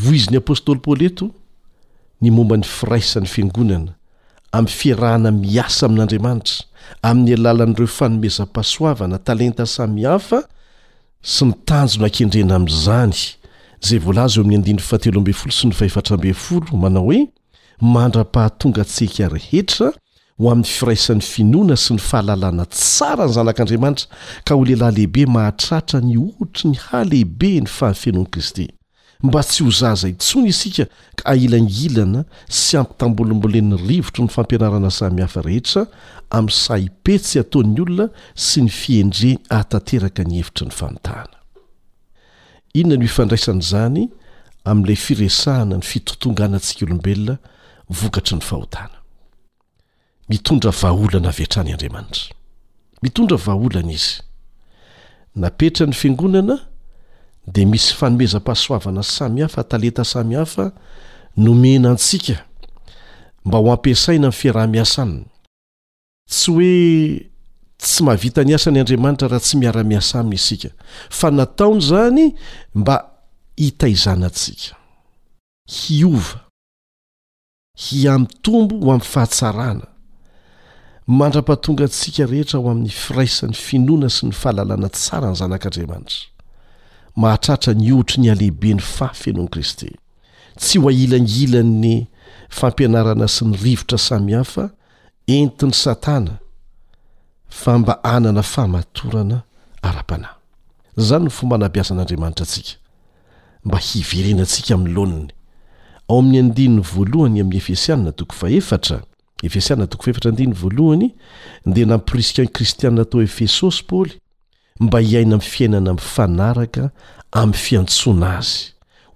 vo 0.00 0.08
izy 0.18 0.30
ny 0.32 0.38
apôstôly 0.42 0.80
paoly 0.84 1.06
eto 1.10 1.26
ny 2.22 2.28
momba 2.30 2.56
ny 2.60 2.66
firaisany 2.76 3.28
fiangonana 3.34 3.92
amin'ny 4.56 4.72
fiarahana 4.78 5.30
miasa 5.42 5.82
amin'andriamanitra 5.88 6.58
amin'ny 7.08 7.34
alalan'n'ireo 7.40 7.88
fanomezam-pasoavana 7.98 9.18
talenta 9.28 9.64
sami 9.76 10.06
hafa 10.12 10.42
sy 11.34 11.42
ny 11.48 11.52
tanjo 11.68 11.98
nankendrena 12.02 12.54
amin'izany 12.60 13.20
zay 13.82 13.98
voalaza 14.00 14.34
eo 14.34 14.42
amin'ny 14.44 14.56
andiny 14.60 14.78
fifatelo 14.78 15.18
ambeny 15.18 15.34
folo 15.36 15.52
sy 15.52 15.66
ny 15.68 15.74
fahefatramben 15.74 16.34
folo 16.36 16.76
manao 16.78 17.02
hoe 17.02 17.26
mandra-pahatonga 17.80 18.84
tseka 18.84 19.26
rehetra 19.32 19.88
ho 20.38 20.50
amin'ny 20.52 20.70
firaisan'ny 20.70 21.22
finoana 21.26 21.76
sy 21.76 21.96
ny 21.96 22.02
fahalalana 22.10 22.66
tsara 22.76 23.26
ny 23.26 23.34
zanak'andriamanitra 23.38 24.06
ka 24.44 24.54
ho 24.54 24.62
lehilahy 24.68 24.94
lehibe 24.98 25.24
mahatratra 25.36 26.00
ny 26.06 26.14
otry 26.22 26.70
ny 26.72 26.78
hahlehibe 26.84 27.50
ny 27.64 27.72
fahafenoan'i 27.78 28.30
kristy 28.36 28.68
mba 29.22 29.42
tsy 29.42 29.64
ho 29.66 29.70
zaza 29.80 30.12
intsona 30.14 30.46
isika 30.54 30.84
ka 31.18 31.22
ailangilana 31.34 32.22
sy 32.62 32.78
ampitambolombolen'ny 32.82 33.82
rivotro 33.88 34.22
ny 34.24 34.30
fampianarana 34.36 34.94
samihafa 35.00 35.42
rehetra 35.50 35.86
amin'ny 36.30 36.54
saahipetsy 36.64 37.42
hataon'ny 37.42 37.82
olona 37.86 38.06
sy 38.48 38.62
ny 38.62 38.70
fiendreny 38.82 39.38
hatanteraka 39.50 40.22
ny 40.30 40.38
hevitry 40.40 40.70
ny 40.70 40.78
fanontahana 40.80 41.41
inona 42.74 42.96
no 42.96 43.04
ifandraisan' 43.06 43.60
zany 43.60 44.08
amin'ilay 44.64 44.96
firesahana 44.96 45.76
ny 45.78 45.82
fitotongana 45.84 46.56
antsika 46.56 46.86
olombelona 46.86 47.36
vokatry 47.90 48.36
ny 48.36 48.40
fahotana 48.42 48.96
mitondra 50.28 50.70
vaaholana 50.72 51.28
aviatrany 51.28 51.72
andriamanitra 51.72 52.32
mitondra 53.02 53.36
vahaholana 53.36 53.92
izy 53.92 54.22
napetra 55.36 55.86
ny 55.86 55.92
fiangonana 55.94 56.56
di 57.46 57.66
misy 57.66 57.92
fanomezam-pahasoavana 57.98 59.02
sami 59.02 59.40
hafa 59.40 59.64
taleta 59.64 60.04
sami 60.04 60.34
hafa 60.34 60.72
no 61.36 61.54
mena 61.54 61.90
antsika 61.90 62.44
mba 63.44 63.58
ho 63.58 63.72
ampiasaina 63.72 64.26
ny 64.28 64.32
fiaraha-miasa 64.32 65.02
anina 65.02 65.24
tsy 66.30 66.50
hoe 66.52 66.72
tsy 67.82 68.02
mahavita 68.04 68.44
ny 68.46 68.54
asa 68.54 68.70
ny 68.70 68.80
andriamanitra 68.80 69.28
raha 69.28 69.40
tsy 69.42 69.56
miara-miasa 69.58 70.20
aminy 70.22 70.36
isika 70.38 70.68
fa 71.10 71.30
nataony 71.30 71.78
izany 71.82 72.34
mba 72.74 73.04
hitaizanantsika 73.56 74.76
hiova 75.70 76.40
hiamin 77.78 78.26
tombo 78.42 78.76
ho 78.78 78.92
amin'ny 78.92 79.04
fahatsarana 79.12 79.86
mandra-patonga 81.08 81.84
antsika 81.90 82.26
rehetra 82.26 82.58
ho 82.60 82.70
amin'ny 82.70 82.90
firaisan'ny 82.94 83.54
finoana 83.54 84.10
sy 84.10 84.26
ny 84.30 84.34
fahalalana 84.34 84.88
tsara 84.88 85.30
ny 85.32 85.36
zanak'andriamanitra 85.40 86.30
mahatratra 87.16 87.74
ny 87.74 87.90
otro 87.98 88.22
ny 88.22 88.30
alehibeny 88.30 88.80
fafenoan'i 88.94 89.50
kristy 89.50 89.90
tsy 90.58 90.78
ho 90.78 90.86
ailangila'ny 90.92 91.96
fampianarana 92.48 93.26
sy 93.28 93.44
ny 93.50 93.58
rivotra 93.64 93.98
samy 93.98 94.38
hafa 94.38 94.70
entin'ny 95.26 95.74
satana 95.74 96.38
famba 97.52 98.04
anana 98.04 98.42
famatorana 98.42 99.42
ara-panahy 99.82 100.34
zany 100.96 101.24
no 101.24 101.30
fomba 101.38 101.56
anabiasa 101.56 101.94
an'andriamanitra 101.94 102.44
antsika 102.44 102.76
mba 103.64 103.78
hiverenantsika 103.78 104.76
mi'ny 104.76 104.94
loaniny 104.94 105.28
ao 106.08 106.18
amin'ny 106.18 106.38
andininy 106.40 106.82
voalohany 106.92 107.40
amin'ny 107.40 107.56
efesianna 107.58 108.12
toko 108.12 108.34
fahefatra 108.40 108.96
efesianna 109.42 109.86
toko 109.86 110.02
fahefatra 110.04 110.30
andiny 110.30 110.52
voalohany 110.62 111.10
dia 111.66 111.86
na 111.86 111.96
mporiskan'n 111.98 112.48
kristianna 112.56 113.04
tao 113.04 113.20
efesosy 113.22 113.82
paly 113.90 114.14
mba 114.80 114.98
hiaina 115.08 115.34
ami'ny 115.36 115.42
fiainana 115.54 115.90
miy 115.98 116.02
fanaraka 116.14 116.84
amin'ny 117.32 117.56
fiantsoana 117.64 118.28
azy 118.38 118.58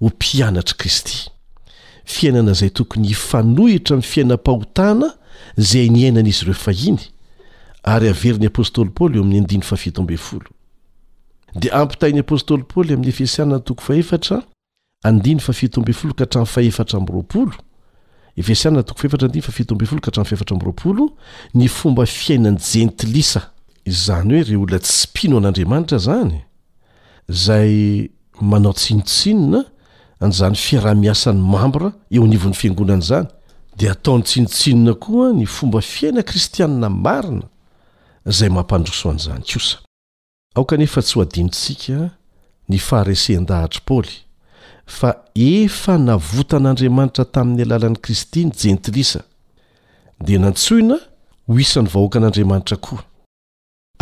ho 0.00 0.06
mpianatr' 0.12 0.76
kristy 0.76 1.16
fiainana 2.04 2.52
izay 2.52 2.70
tokony 2.70 3.08
hifanohitra 3.08 3.92
ami'ny 3.96 4.08
fiainam-pahotana 4.12 5.08
zay 5.56 5.88
ny 5.88 6.04
ainanaizy 6.06 6.44
ireofa 6.44 6.72
hiny 6.72 7.04
ary 7.86 8.08
averiny 8.10 8.46
apôstôly 8.50 8.90
pôoly 8.90 9.16
eo 9.16 9.22
amin'ny 9.22 9.38
andiny 9.40 9.62
faafitoambe 9.62 10.16
folo 10.18 10.50
de 11.54 11.68
ampitainy 11.82 12.20
apôstôly 12.20 12.64
paly 12.66 12.92
amin'ny 12.94 13.10
efesianna 13.14 13.60
toko 13.60 13.80
faera 13.80 14.42
adny 15.08 15.34
tooo 18.82 20.02
kahtra 20.02 21.06
ny 21.54 21.68
fomba 21.76 22.06
fiainany 22.06 22.58
jentlisa 22.72 23.42
zny 23.86 24.32
hoe 24.34 24.42
re 24.50 24.56
olna 24.56 24.78
tsipino 24.88 25.36
an'andriamanitra 25.38 25.98
zany 26.08 26.38
zay 27.44 28.10
manao 28.50 28.72
tsinontsinona 28.80 29.60
anzany 30.24 30.56
fiarah-miasany 30.66 31.38
mambra 31.54 31.88
eo 32.14 32.24
anivon'ny 32.24 32.54
fiangonany 32.60 33.02
zany 33.10 33.28
de 33.78 33.90
ataon'ny 33.90 34.24
tsinotsinona 34.28 34.94
koa 34.94 35.30
ny 35.32 35.46
fomba 35.46 35.80
fiaina 35.80 36.22
kristianna 36.22 36.88
marina 36.90 37.46
zay 38.26 38.48
mampandrosoan'zany 38.48 39.42
kosa 39.52 39.78
aokanefa 40.56 41.00
tsy 41.02 41.14
ho 41.16 41.20
adindrinsika 41.24 41.98
ny 42.68 42.78
faharesen-dahatry 42.82 43.80
paoly 43.86 44.14
fa 44.98 45.10
efa 45.34 45.94
navotan'andriamanitra 45.98 47.24
tamin'ny 47.36 47.62
alalan'i 47.66 48.00
kristy 48.02 48.44
ny 48.46 48.52
jentilisa 48.62 49.20
dia 50.26 50.38
nantsoina 50.42 50.96
ho 51.46 51.52
isan'ny 51.64 51.90
vahoaka 51.94 52.16
an'andriamanitra 52.20 52.76
koa 52.82 53.04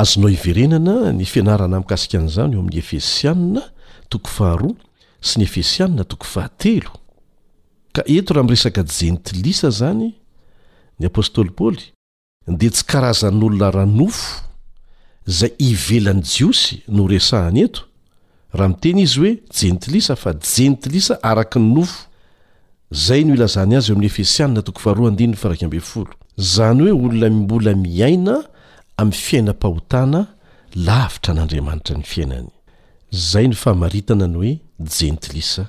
azonao 0.02 0.30
iverenana 0.32 1.12
ny 1.12 1.24
fianarana 1.28 1.80
mikasikan'izany 1.84 2.54
eo 2.56 2.60
amin'ny 2.64 2.80
efesianina 2.82 3.62
toko 4.08 4.28
faharo 4.38 4.70
sy 5.20 5.34
ny 5.40 5.44
efesianina 5.50 6.04
toko 6.04 6.24
fahatelo 6.24 6.90
ka 7.92 8.02
eto 8.16 8.34
raha 8.34 8.44
miresaka 8.48 8.80
jentilisa 8.98 9.70
zany 9.70 10.08
ny 11.00 11.06
apôstoly 11.12 11.50
paoly 11.52 11.92
de 12.48 12.68
tsy 12.70 12.84
karazan'n'olona 12.88 13.70
rahanofo 13.72 14.44
zay 15.26 15.52
ivelany 15.58 16.20
jiosy 16.22 16.82
no 16.92 17.06
resahany 17.08 17.62
eto 17.64 17.84
raha 18.54 18.68
miteny 18.74 19.00
izy 19.06 19.18
hoe 19.22 19.32
jentilisa 19.60 20.16
fa 20.20 20.34
jentilisa 20.56 21.14
araky 21.22 21.58
ny 21.58 21.72
nofo 21.74 22.04
zay 23.06 23.24
no 23.24 23.34
ilazany 23.34 23.76
azy 23.76 23.90
eo 23.90 23.96
amin'ny 23.96 24.10
efesianna 24.12 24.62
tokofahrfrafol 24.62 26.08
zany 26.36 26.80
hoe 26.84 26.92
olona 26.92 27.28
mimbola 27.30 27.72
miaina 27.74 28.36
amin'ny 29.00 29.20
fiainam-pahotana 29.26 30.20
lavitra 30.86 31.32
n'andriamanitra 31.34 31.96
ny 31.98 32.04
fiainany 32.12 32.48
zay 33.30 33.48
ny 33.48 33.56
fahamaritana 33.62 34.26
ny 34.28 34.36
hoe 34.42 34.52
jentilisa 34.98 35.64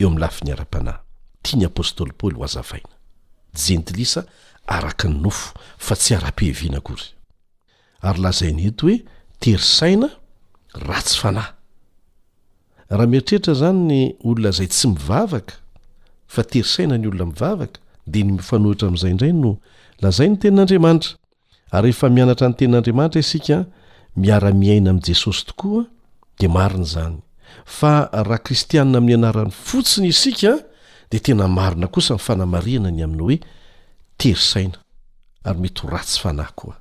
eo 0.00 0.08
ami'nylafi 0.08 0.42
ny 0.46 0.52
ara-panahy 0.56 1.00
tia 1.42 1.56
ny 1.60 1.64
apôstôly 1.68 2.12
paoly 2.18 2.36
ho 2.40 2.44
azafaina 2.44 2.94
jentilisa 3.66 4.24
araka 4.68 5.08
ny 5.08 5.16
nofo 5.24 5.56
fa 5.84 5.94
tsy 5.96 6.12
ara-pehiviana 6.16 6.80
kory 6.86 7.08
ary 8.06 8.20
lazai 8.24 8.52
ny 8.54 8.62
heto 8.68 8.86
hoe 8.86 8.96
terisaina 9.40 10.08
ra 10.86 10.98
tsy 11.06 11.16
fanahy 11.22 11.52
raha 12.90 13.06
mieritreritra 13.12 13.54
zany 13.60 13.80
ny 13.90 14.00
olona 14.28 14.50
zay 14.58 14.68
tsy 14.72 14.86
mivavaka 14.92 15.54
fa 16.32 16.42
terisaina 16.50 16.94
ny 16.98 17.06
olona 17.08 17.26
mivavaka 17.32 17.76
dia 18.12 18.24
ny 18.24 18.32
mifanohitra 18.38 18.86
amin'izay 18.88 19.10
indray 19.14 19.32
no 19.42 19.50
lazay 20.04 20.28
ny 20.30 20.36
tenin'andriamanitra 20.42 21.12
ary 21.76 21.88
ehefa 21.92 22.06
mianatra 22.16 22.46
ny 22.48 22.54
tenin'andriamanitra 22.58 23.20
isika 23.24 23.56
miara-miaina 24.20 24.88
amin'i 24.92 25.06
jesosy 25.08 25.40
tokoa 25.48 25.82
di 26.40 26.46
marina 26.56 26.84
izany 26.88 27.16
fa 27.78 27.92
raha 28.28 28.40
kristianina 28.46 28.98
amin'ny 29.00 29.16
anaran'ny 29.20 29.52
fotsiny 29.68 30.08
isika 30.14 30.52
dia 31.10 31.20
tena 31.24 31.48
marina 31.48 31.86
kosa 31.94 32.14
nyfanamariana 32.18 32.90
ny 32.96 33.00
aminy 33.06 33.22
hoe 33.26 33.38
terisaina 34.18 34.78
ary 35.46 35.58
mety 35.62 35.82
ho 35.86 35.94
ratsy 35.94 36.18
fanahy 36.22 36.52
koa 36.58 36.76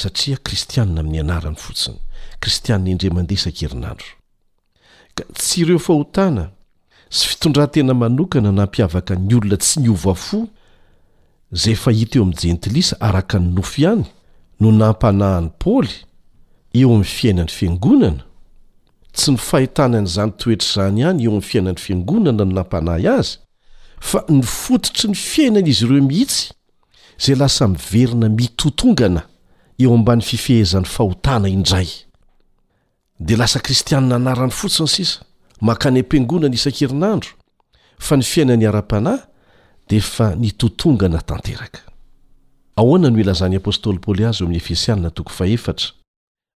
satria 0.00 0.36
kristianina 0.46 1.00
amin'ny 1.00 1.20
anarany 1.24 1.58
fotsiny 1.64 1.98
kristianina 2.42 2.90
indremandeha 2.94 3.38
isan-kerinandro 3.38 4.08
ka 5.16 5.22
tsy 5.38 5.62
ireo 5.62 5.78
fahotana 5.86 6.44
sy 7.16 7.24
fitondratena 7.30 7.94
manokana 8.02 8.50
nampiavaka 8.58 9.14
ny 9.16 9.34
olona 9.38 9.56
tsy 9.62 9.80
ni 9.80 9.88
ovafo 9.94 10.40
zay 11.60 11.74
fa 11.82 11.90
hita 11.98 12.18
eo 12.18 12.24
ami'ny 12.26 12.38
jentilisa 12.42 13.00
araka 13.00 13.38
ny 13.38 13.48
nofo 13.54 13.76
ihany 13.82 14.04
no 14.60 14.68
nampanahy 14.72 15.40
ny 15.46 15.50
paoly 15.62 15.94
eo 16.74 16.90
amin'ny 16.90 17.10
fiainany 17.16 17.48
fiangonana 17.56 18.22
tsy 19.16 19.30
ny 19.32 19.36
fahitanan'izany 19.48 20.30
toetra 20.40 20.66
izany 20.68 21.00
ihany 21.02 21.20
eo 21.24 21.30
amin'ny 21.30 21.48
fiainany 21.52 21.78
fiangonana 21.84 22.38
aminy 22.42 22.54
nampanahy 22.58 23.06
azy 23.18 23.36
fa 24.00 24.24
ny 24.30 24.42
fototry 24.42 25.08
ny 25.10 25.14
fiainanaizy 25.16 25.84
ireo 25.86 26.02
mihitsy 26.06 26.52
zay 27.18 27.34
lasa 27.36 27.68
miverina 27.68 28.28
mitotongana 28.28 29.22
eo 29.78 29.94
ambany 29.94 30.22
fifehezan'ny 30.22 30.86
fahotana 30.86 31.48
indray 31.48 31.88
de 33.20 33.36
lasa 33.36 33.60
kristianina 33.60 34.16
anarany 34.16 34.50
fotsiny 34.50 34.88
sisa 34.88 35.20
mankany 35.60 36.00
am-piangonany 36.00 36.54
isan-kerinandro 36.54 37.30
fa 37.98 38.16
ny 38.16 38.22
fiainan'ny 38.22 38.66
ara-panahy 38.68 39.18
de 39.90 40.00
fa 40.00 40.34
nitotongana 40.36 41.20
tanterakaahnilazan'ny 41.22 43.56
apostoly 43.56 43.98
poly 43.98 44.24
azy 44.24 44.42
eo 44.42 44.46
ami'ny 44.46 44.58
efesianina 44.62 45.10
tokofaetra 45.10 45.90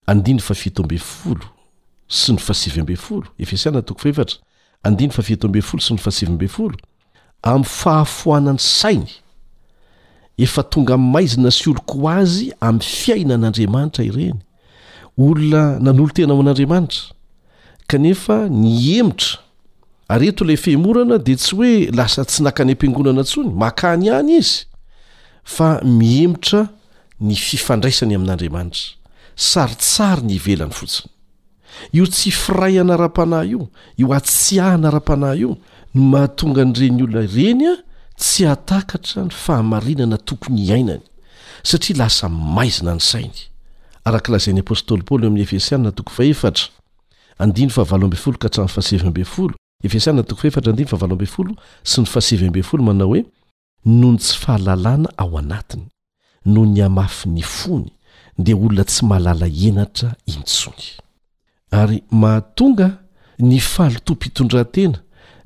andiny 0.06 0.40
fafieto 0.40 0.82
mbfolo 0.82 1.44
sy 2.08 2.32
ny 2.32 2.38
fasyboosy 2.38 2.82
n 6.28 6.38
ami'ny 7.42 7.64
fahafoanany 7.64 8.58
sainy 8.58 9.10
efa 10.38 10.62
tonga 10.66 10.96
maizina 10.96 11.50
sy 11.54 11.70
olo 11.70 11.82
ko 11.86 12.06
azy 12.08 12.48
am'ny 12.62 12.82
fiaina 12.82 13.36
n'andriamanitra 13.36 14.04
ireny 14.06 14.38
olona 15.18 15.62
nan'olo 15.84 16.12
tena 16.16 16.32
ao 16.32 16.40
an'andriamanitra 16.42 17.02
kanefa 17.90 18.36
ny 18.48 18.98
emitra 19.00 19.38
aryeto 20.08 20.44
ilay 20.46 20.56
fehmorana 20.56 21.18
de 21.26 21.34
tsy 21.36 21.54
hoe 21.58 21.72
lasa 21.98 22.24
tsy 22.24 22.42
nakany 22.46 22.72
am-piangonana 22.72 23.22
ntsony 23.26 23.50
makany 23.62 24.06
any 24.18 24.32
izy 24.38 24.62
fa 25.54 25.68
mihemitra 25.98 26.60
ny 27.26 27.34
fifandraisany 27.46 28.14
amin'andriamanitra 28.18 28.82
saritsary 29.52 30.22
ny 30.28 30.34
ivelany 30.38 30.72
fotsiny 30.78 31.10
io 31.98 32.04
tsy 32.06 32.30
firay 32.30 32.78
ana 32.80 32.94
ara-panay 32.94 33.46
io 33.56 33.62
io 34.00 34.08
atsiah 34.18 34.74
ana 34.78 34.88
ara-panay 34.92 35.36
io 35.42 35.52
ny 35.94 36.04
mahatonga 36.10 36.64
nyreny 36.64 37.02
olona 37.04 37.22
ireny 37.22 37.66
a 37.68 37.74
tsy 38.16 38.46
atakatra 38.46 39.24
ny 39.24 39.30
fahamarinana 39.30 40.16
tokony 40.18 40.60
iainany 40.64 41.00
satria 41.62 41.96
lasa 41.98 42.28
maizina 42.28 42.94
ny 42.94 43.00
sainy 43.00 43.40
araklazain'yapôstoly 44.04 45.02
paoly 45.06 45.26
oami'ny 45.26 45.42
efesiaa 45.42 45.78
sy 45.80 45.92
ny 52.02 52.04
fasevy 52.06 52.50
b 52.50 52.62
folo 52.62 52.82
manao 52.82 53.08
hoe 53.08 53.24
nony 53.84 54.18
tsy 54.18 54.36
fahalalàna 54.38 55.08
ao 55.16 55.38
anatiny 55.38 55.84
no 56.46 56.64
ny 56.64 56.80
amafy 56.82 57.28
ny 57.28 57.42
fony 57.42 57.90
dia 58.38 58.56
olona 58.56 58.84
tsy 58.84 59.04
mahalala 59.04 59.46
enatra 59.46 60.14
intsony 60.26 60.84
ary 61.70 62.02
mahatonga 62.10 62.98
ny 63.38 63.58
fahalitom-pitondrantena 63.58 64.98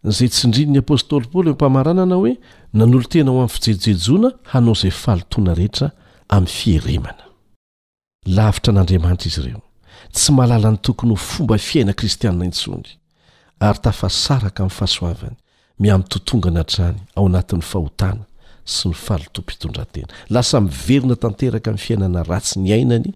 zay 0.06 0.30
tsiindriny 0.30 0.70
ny 0.70 0.78
apôstôly 0.78 1.26
paoly 1.26 1.50
ompamaranana 1.50 2.14
hoe 2.14 2.38
nanolo 2.78 3.06
tena 3.10 3.30
ho 3.34 3.42
amin'ny 3.42 3.58
fijejojejona 3.58 4.28
hanao 4.52 4.74
izay 4.78 4.92
falotoana 4.94 5.54
rehetra 5.58 5.88
amin'ny 6.34 6.52
fieremana 6.56 7.24
lavitra 8.36 8.70
an'andriamanitra 8.72 9.26
izy 9.30 9.40
ireo 9.42 9.62
tsy 10.14 10.30
mahalala 10.36 10.70
ny 10.72 10.78
tokony 10.86 11.10
ho 11.10 11.16
fomba 11.30 11.58
fiaina 11.58 11.92
kristianina 11.92 12.44
intsony 12.50 12.90
ary 13.60 13.78
tafasaraka 13.86 14.60
amin'ny 14.62 14.76
fahasoavany 14.78 15.36
miamitotongana 15.82 16.62
htrany 16.64 17.00
ao 17.16 17.26
anatin'ny 17.26 17.62
fahotana 17.72 18.24
sy 18.64 18.88
ny 18.88 18.94
falitompitondrantena 18.94 20.12
lasa 20.34 20.60
miverina 20.60 21.16
tanteraka 21.16 21.68
min'ny 21.70 21.84
fiainana 21.86 22.22
ratsy 22.30 22.56
ny 22.62 22.72
ainany 22.78 23.10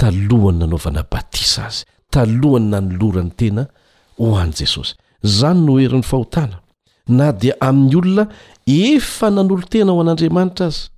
talohany 0.00 0.58
nanaovana 0.64 1.04
batisa 1.12 1.60
azy 1.68 1.84
talohany 2.10 2.68
nanolora 2.72 3.20
ny 3.28 3.32
tena 3.40 3.62
ho 4.16 4.38
any 4.40 4.52
jesosy 4.56 4.96
zany 5.22 5.60
no 5.66 5.78
erin'ny 5.80 6.02
fahotana 6.02 6.58
na 7.08 7.32
dia 7.32 7.54
amin'ny 7.60 7.96
olona 7.98 8.24
efa 8.66 9.30
nanolo 9.30 9.64
tena 9.70 9.92
ho 9.92 10.00
an'andriamanitra 10.02 10.66
aza 10.66 10.88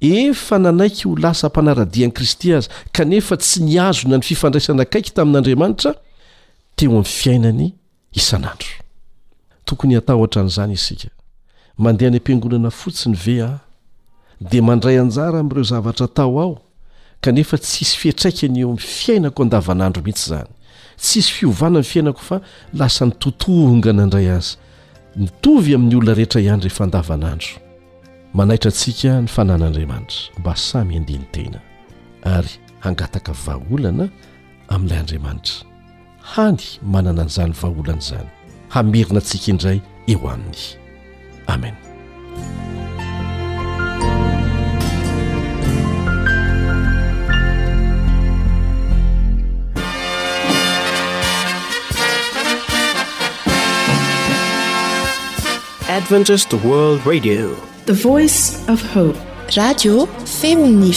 efa 0.00 0.58
nanaiky 0.58 1.04
ho 1.08 1.14
lasa 1.24 1.48
mpanaradia 1.48 2.06
an'i 2.08 2.14
kristy 2.16 2.54
aza 2.58 2.70
kanefa 2.92 3.34
tsy 3.36 3.60
niazona 3.68 4.16
ny 4.18 4.24
fifandraisana 4.30 4.82
akaiky 4.86 5.10
tamin'andriamanitra 5.18 5.92
teo 6.76 6.88
amin'ny 6.90 7.04
fiaina 7.20 7.50
ny 7.60 7.66
isan'andro 8.20 8.72
tokony 9.64 9.94
hatao 9.98 10.20
ohtra 10.22 10.40
an'izany 10.42 10.74
i 10.74 10.80
sika 10.86 11.08
mandeha 11.84 12.10
ny 12.10 12.16
ampiangonana 12.20 12.70
fotsiny 12.80 13.16
ve 13.24 13.36
a 13.42 13.50
dia 14.50 14.62
mandray 14.68 14.96
anjara 15.02 15.36
amin'ireo 15.40 15.64
zavatra 15.72 16.08
tao 16.16 16.34
aho 16.42 16.56
kanefa 17.24 17.56
ts 17.62 17.70
hisy 17.82 17.96
fietraikany 18.00 18.60
eo 18.60 18.72
miny 18.72 18.80
fiainako 19.02 19.38
andavanandro 19.42 20.00
mihitsy 20.02 20.26
zany 20.32 20.52
tsiisy 20.98 21.32
fiovanany 21.32 21.84
fiainako 21.90 22.20
fa 22.22 22.38
lasa 22.74 23.04
nitotongana 23.06 24.02
indray 24.06 24.28
aza 24.36 24.56
mitovy 25.16 25.74
amin'ny 25.76 25.94
olona 25.98 26.14
rehetra 26.18 26.40
ihany 26.40 26.60
ire 26.62 26.70
fandavanandro 26.78 27.50
manaitra 28.36 28.68
antsika 28.70 29.12
ny 29.22 29.26
fanan'andriamanitra 29.34 30.20
mba 30.40 30.52
samy 30.56 30.96
andiany 30.96 31.24
tenay 31.34 31.62
ary 32.36 32.50
hangataka 32.84 33.32
vaholana 33.46 34.06
amin'ilay 34.68 34.98
andriamanitra 35.00 35.56
hany 36.34 36.62
manana 36.92 37.24
nyizany 37.24 37.54
vaaolana 37.62 38.02
izany 38.04 38.28
hamirina 38.74 39.18
antsika 39.20 39.48
indray 39.52 39.78
eo 40.12 40.28
aminy 40.30 40.62
amena 41.52 41.78
afeony 55.98 56.40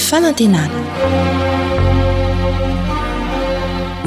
faantenaa 0.08 0.68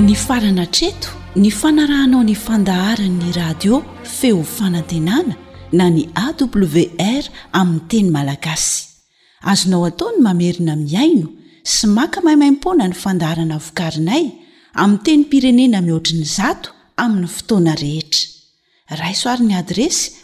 ny 0.04 0.14
farana 0.26 0.64
treto 0.76 1.08
ny 1.40 1.50
fanarahanao 1.60 2.22
ny 2.24 2.34
fandaharanyny 2.44 3.32
radio 3.38 3.80
feo 4.16 4.42
fanantenana 4.56 5.34
na 5.72 5.86
ny 5.90 6.04
awr 6.24 7.24
aminy 7.60 7.80
teny 7.90 8.08
malagasy 8.10 8.86
azonao 9.52 9.84
ataony 9.90 10.18
mamerina 10.26 10.74
miaino 10.82 11.28
sy 11.74 11.86
maka 11.96 12.20
mahimaimpona 12.26 12.88
ny 12.88 12.94
fandaharana 13.02 13.58
vokarinay 13.66 14.26
amin 14.82 14.98
teny 15.06 15.24
pirenena 15.30 15.82
mihoatriny 15.86 16.24
zato 16.36 16.68
amin'ny 17.02 17.26
fotoana 17.38 17.74
rehetra 17.82 18.28
raisoarin'ny 19.02 19.54
adresy 19.62 20.23